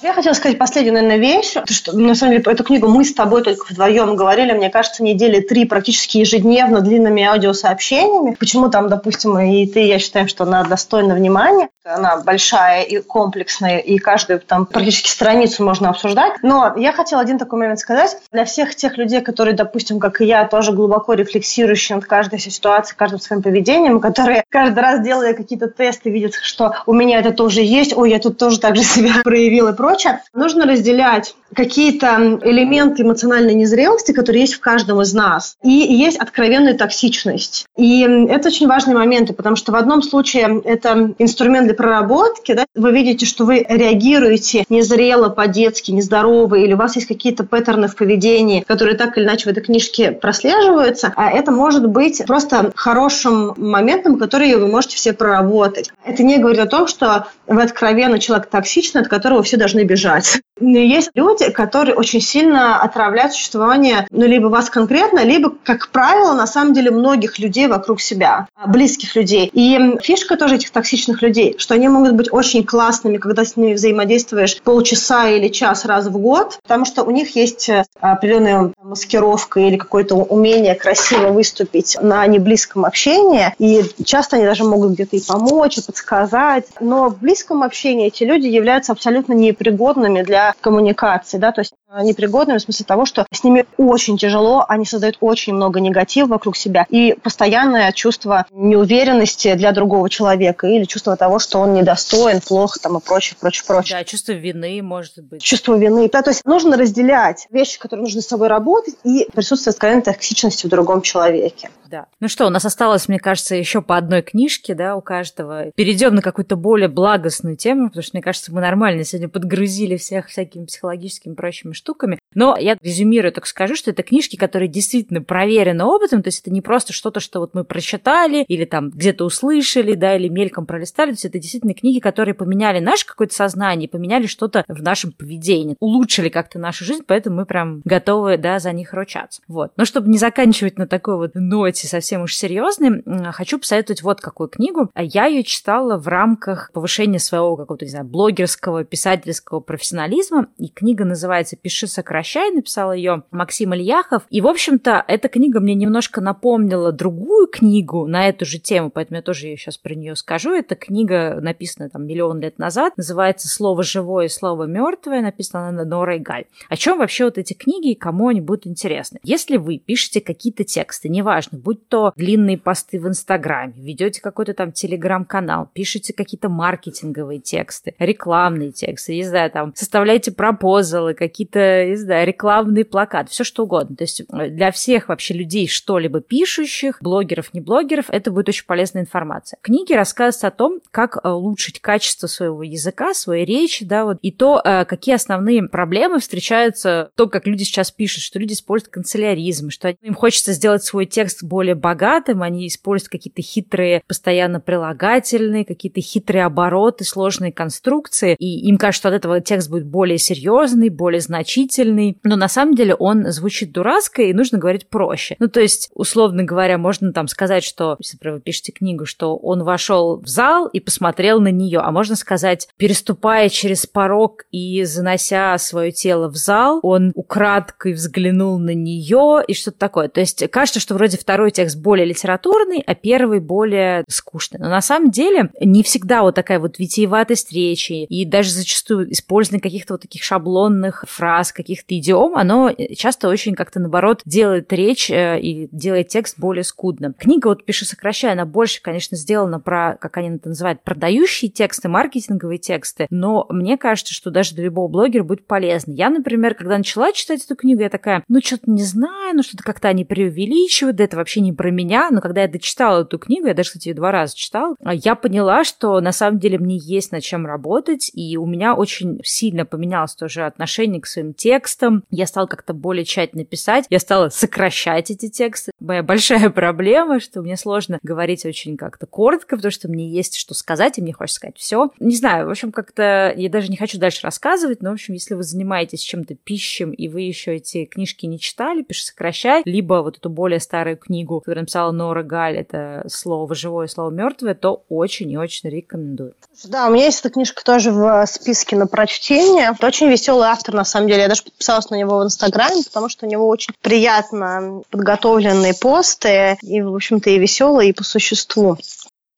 [0.00, 1.56] Я хотела сказать последнюю, наверное, вещь.
[1.66, 5.40] Что, на самом деле, эту книгу мы с тобой только вдвоем говорили, мне кажется, недели
[5.40, 8.36] три практически ежедневно длинными аудиосообщениями.
[8.38, 11.68] Почему там, допустим, и ты, я считаю, что она достойна внимания.
[11.84, 16.34] Она большая и комплексная, и каждую там практически страницу можно обсуждать.
[16.42, 18.18] Но я хотела один такой момент сказать.
[18.30, 22.96] Для всех тех людей, которые, допустим, как и я, тоже глубоко рефлексирующие над каждой ситуацией,
[22.96, 27.62] каждым своим поведением, которые каждый раз, делая какие-то тесты, видят, что у меня это тоже
[27.62, 29.87] есть, ой, я тут тоже так же себя проявила и прочее,
[30.32, 36.74] нужно разделять какие-то элементы эмоциональной незрелости, которые есть в каждом из нас, и есть откровенная
[36.74, 37.66] токсичность.
[37.76, 42.64] И это очень важные моменты, потому что в одном случае это инструмент для проработки, да,
[42.74, 47.96] вы видите, что вы реагируете незрело, по-детски, нездорово, или у вас есть какие-то паттерны в
[47.96, 53.54] поведении, которые так или иначе в этой книжке прослеживаются, а это может быть просто хорошим
[53.56, 55.90] моментом, который вы можете все проработать.
[56.04, 60.40] Это не говорит о том, что вы откровенно человек токсичный, от которого все должны бежать.
[60.60, 66.46] Есть люди, которые очень сильно отравляют существование, ну, либо вас конкретно, либо, как правило, на
[66.46, 69.50] самом деле многих людей вокруг себя, близких людей.
[69.52, 73.74] И фишка тоже этих токсичных людей, что они могут быть очень классными, когда с ними
[73.74, 79.60] взаимодействуешь полчаса или час раз в год, потому что у них есть э, определенная маскировка
[79.60, 85.22] или какое-то умение красиво выступить на неблизком общении, и часто они даже могут где-то и
[85.26, 86.66] помочь, и подсказать.
[86.80, 91.72] Но в близком общении эти люди являются абсолютно непригодными для коммуникации, да, то есть
[92.02, 96.56] непригодными в смысле того, что с ними очень тяжело, они создают очень много негатива вокруг
[96.56, 102.78] себя и постоянное чувство неуверенности для другого человека или чувство того, что он недостоин, плохо
[102.80, 103.98] там и прочее, прочее, прочее.
[103.98, 105.42] Да, чувство вины, может быть.
[105.42, 106.08] Чувство вины.
[106.12, 110.66] Да, то есть нужно разделять вещи, которые нужно с собой работать, и присутствие откровенной токсичности
[110.66, 111.70] в другом человеке.
[111.90, 112.06] Да.
[112.20, 115.72] Ну что, у нас осталось, мне кажется, еще по одной книжке, да, у каждого.
[115.74, 120.30] Перейдем на какую-то более благостную тему, потому что, мне кажется, мы нормально сегодня подгрузили всех
[120.38, 122.18] всякими психологическими прочими штуками.
[122.34, 126.50] Но я резюмирую, так скажу, что это книжки, которые действительно проверены опытом, то есть это
[126.50, 131.08] не просто что-то, что вот мы прочитали или там где-то услышали, да, или мельком пролистали,
[131.08, 135.76] то есть это действительно книги, которые поменяли наше какое-то сознание, поменяли что-то в нашем поведении,
[135.80, 139.42] улучшили как-то нашу жизнь, поэтому мы прям готовы, да, за них ручаться.
[139.48, 139.72] Вот.
[139.76, 143.02] Но чтобы не заканчивать на такой вот ноте совсем уж серьезной,
[143.32, 144.90] хочу посоветовать вот какую книгу.
[144.96, 151.04] Я ее читала в рамках повышения своего какого-то, не знаю, блогерского, писательского профессионализма, и книга
[151.04, 151.86] называется «Пиши,
[152.18, 154.24] сокращай», написал ее Максим Ильяхов.
[154.30, 159.16] И, в общем-то, эта книга мне немножко напомнила другую книгу на эту же тему, поэтому
[159.16, 160.52] я тоже сейчас про нее скажу.
[160.52, 165.84] Эта книга написана там миллион лет назад, называется «Слово живое и слово мертвое», написана на
[165.84, 166.46] Нора Галь.
[166.68, 169.18] О чем вообще вот эти книги и кому они будут интересны?
[169.22, 174.72] Если вы пишете какие-то тексты, неважно, будь то длинные посты в Инстаграме, ведете какой-то там
[174.72, 182.07] телеграм-канал, пишете какие-то маркетинговые тексты, рекламные тексты, не знаю, там, составляете пропозалы, какие-то не знаю,
[182.08, 183.96] рекламный плакат, все что угодно.
[183.96, 188.66] То есть э, для всех вообще людей, что-либо пишущих, блогеров, не блогеров, это будет очень
[188.66, 189.58] полезная информация.
[189.62, 194.30] Книги рассказывают о том, как э, улучшить качество своего языка, своей речи, да, вот, и
[194.30, 199.70] то, э, какие основные проблемы встречаются, то, как люди сейчас пишут, что люди используют канцеляризм,
[199.70, 206.00] что им хочется сделать свой текст более богатым, они используют какие-то хитрые постоянно прилагательные, какие-то
[206.00, 211.20] хитрые обороты, сложные конструкции, и им кажется, что от этого текст будет более серьезный, более
[211.20, 215.36] значительный, значительный, но на самом деле он звучит дурацко, и нужно говорить проще.
[215.38, 219.62] Ну, то есть, условно говоря, можно там сказать, что, если вы пишете книгу, что он
[219.64, 225.56] вошел в зал и посмотрел на нее, а можно сказать, переступая через порог и занося
[225.58, 230.08] свое тело в зал, он украдкой взглянул на нее и что-то такое.
[230.08, 234.60] То есть, кажется, что вроде второй текст более литературный, а первый более скучный.
[234.60, 239.60] Но на самом деле не всегда вот такая вот витиеватость речи и даже зачастую использование
[239.60, 241.52] каких-то вот таких шаблонных фраз, фраз,
[241.88, 247.14] каких-то идиом, оно часто очень как-то, наоборот, делает речь э, и делает текст более скудным.
[247.14, 251.88] Книга, вот пишу сокращая, она больше, конечно, сделана про, как они это называют, продающие тексты,
[251.88, 255.92] маркетинговые тексты, но мне кажется, что даже для любого блогера будет полезно.
[255.92, 259.62] Я, например, когда начала читать эту книгу, я такая, ну, что-то не знаю, ну, что-то
[259.62, 263.46] как-то они преувеличивают, да это вообще не про меня, но когда я дочитала эту книгу,
[263.46, 267.12] я даже, кстати, ее два раза читала, я поняла, что на самом деле мне есть
[267.12, 272.04] над чем работать, и у меня очень сильно поменялось тоже отношение к своим текстам, текстом,
[272.10, 275.72] я стала как-то более тщательно писать, я стала сокращать эти тексты.
[275.80, 280.54] Моя большая проблема, что мне сложно говорить очень как-то коротко, потому что мне есть что
[280.54, 281.90] сказать, и мне хочется сказать все.
[282.00, 285.34] Не знаю, в общем, как-то я даже не хочу дальше рассказывать, но, в общем, если
[285.34, 290.18] вы занимаетесь чем-то пищем, и вы еще эти книжки не читали, пиши сокращай, либо вот
[290.18, 295.30] эту более старую книгу, которую написала Нора Галь, это слово живое, слово мертвое, то очень
[295.30, 296.34] и очень рекомендую.
[296.64, 299.72] Да, у меня есть эта книжка тоже в списке на прочтение.
[299.74, 301.22] Это очень веселый автор, на самом деле.
[301.22, 306.58] Я даже подписалась на него в Инстаграме, потому что у него очень приятно подготовленные посты,
[306.62, 308.76] и, в общем-то, и веселые, и по существу.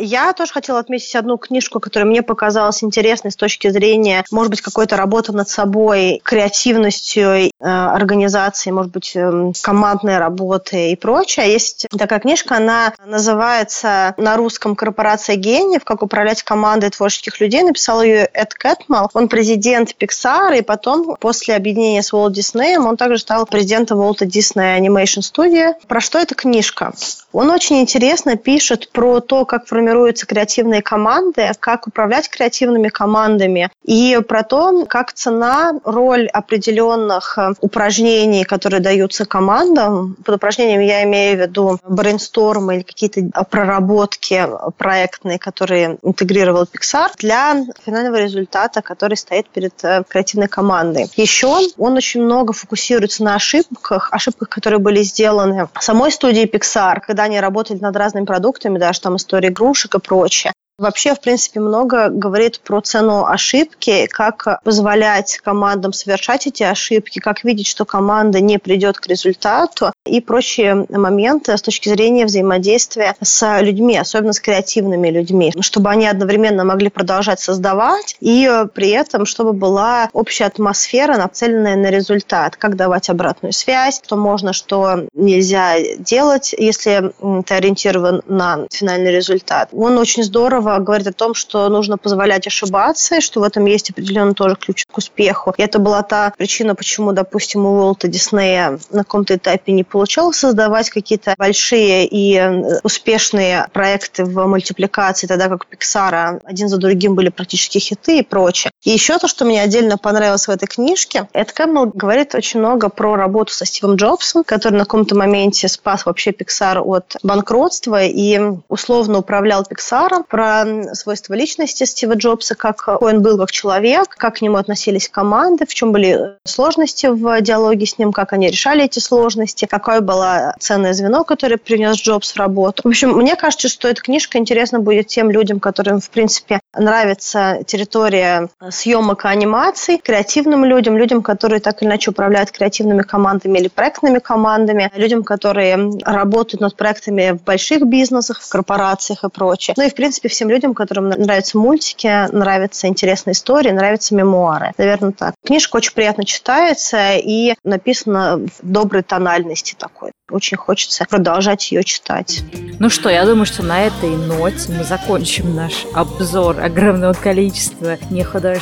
[0.00, 4.60] Я тоже хотела отметить одну книжку, которая мне показалась интересной с точки зрения, может быть,
[4.62, 11.52] какой-то работы над собой, креативностью э, организации, может быть, э, командной работы и прочее.
[11.52, 15.84] Есть такая книжка, она называется на русском «Корпорация гениев.
[15.84, 17.62] Как управлять командой творческих людей».
[17.62, 19.10] Написал ее Эд Кэтмал.
[19.12, 24.20] Он президент Pixar, и потом, после объединения с Walt Disney, он также стал президентом Walt
[24.20, 25.74] Disney Animation Studio.
[25.86, 26.92] Про что эта книжка?
[27.32, 34.20] Он очень интересно пишет про то, как формируются креативные команды, как управлять креативными командами, и
[34.26, 40.16] про то, как цена, роль определенных э, упражнений, которые даются командам.
[40.24, 47.64] Под упражнением я имею в виду брейнстормы или какие-то проработки проектные, которые интегрировал Pixar для
[47.84, 51.10] финального результата, который стоит перед э, креативной командой.
[51.16, 57.24] Еще он очень много фокусируется на ошибках, ошибках, которые были сделаны самой студией Pixar, когда
[57.24, 60.52] они работали над разными продуктами, даже там история игрушек и прочее.
[60.80, 67.44] Вообще, в принципе, много говорит про цену ошибки, как позволять командам совершать эти ошибки, как
[67.44, 73.60] видеть, что команда не придет к результату и прочие моменты с точки зрения взаимодействия с
[73.60, 79.52] людьми, особенно с креативными людьми, чтобы они одновременно могли продолжать создавать и при этом, чтобы
[79.52, 86.54] была общая атмосфера, нацеленная на результат, как давать обратную связь, что можно, что нельзя делать,
[86.56, 87.12] если
[87.44, 89.68] ты ориентирован на финальный результат.
[89.72, 93.90] Он очень здорово говорит о том, что нужно позволять ошибаться, и что в этом есть
[93.90, 95.54] определенно тоже ключ к успеху.
[95.56, 100.36] И это была та причина, почему, допустим, у Уолта Диснея на каком-то этапе не получалось
[100.36, 102.40] создавать какие-то большие и
[102.82, 108.22] успешные проекты в мультипликации, тогда как у Pixar один за другим были практически хиты и
[108.22, 108.69] прочее.
[108.82, 113.14] Еще то, что мне отдельно понравилось в этой книжке, Эд Кэмпбелл говорит очень много про
[113.14, 119.18] работу со Стивом Джобсом, который на каком-то моменте спас вообще Pixar от банкротства и условно
[119.18, 124.56] управлял Pixar, про свойства личности Стива Джобса, как он был как человек, как к нему
[124.56, 129.66] относились команды, в чем были сложности в диалоге с ним, как они решали эти сложности,
[129.66, 132.82] какое было ценное звено, которое принес Джобс в работу.
[132.84, 137.58] В общем, мне кажется, что эта книжка интересна будет тем людям, которым, в принципе, нравится
[137.66, 144.18] территория съемок анимаций, креативным людям, людям, которые так или иначе управляют креативными командами или проектными
[144.18, 149.74] командами, людям, которые работают над проектами в больших бизнесах, в корпорациях и прочее.
[149.76, 154.72] Ну и, в принципе, всем людям, которым нравятся мультики, нравятся интересные истории, нравятся мемуары.
[154.78, 155.34] Наверное, так.
[155.44, 160.12] Книжка очень приятно читается и написана в доброй тональности такой.
[160.30, 162.42] Очень хочется продолжать ее читать.
[162.78, 168.59] Ну что, я думаю, что на этой ноте мы закончим наш обзор огромного количества нехудожественных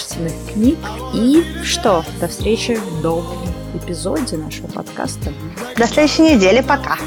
[0.53, 0.79] книг.
[1.15, 5.33] И что, до встречи в новом эпизоде нашего подкаста.
[5.77, 6.61] До следующей недели.
[6.61, 6.99] Пока.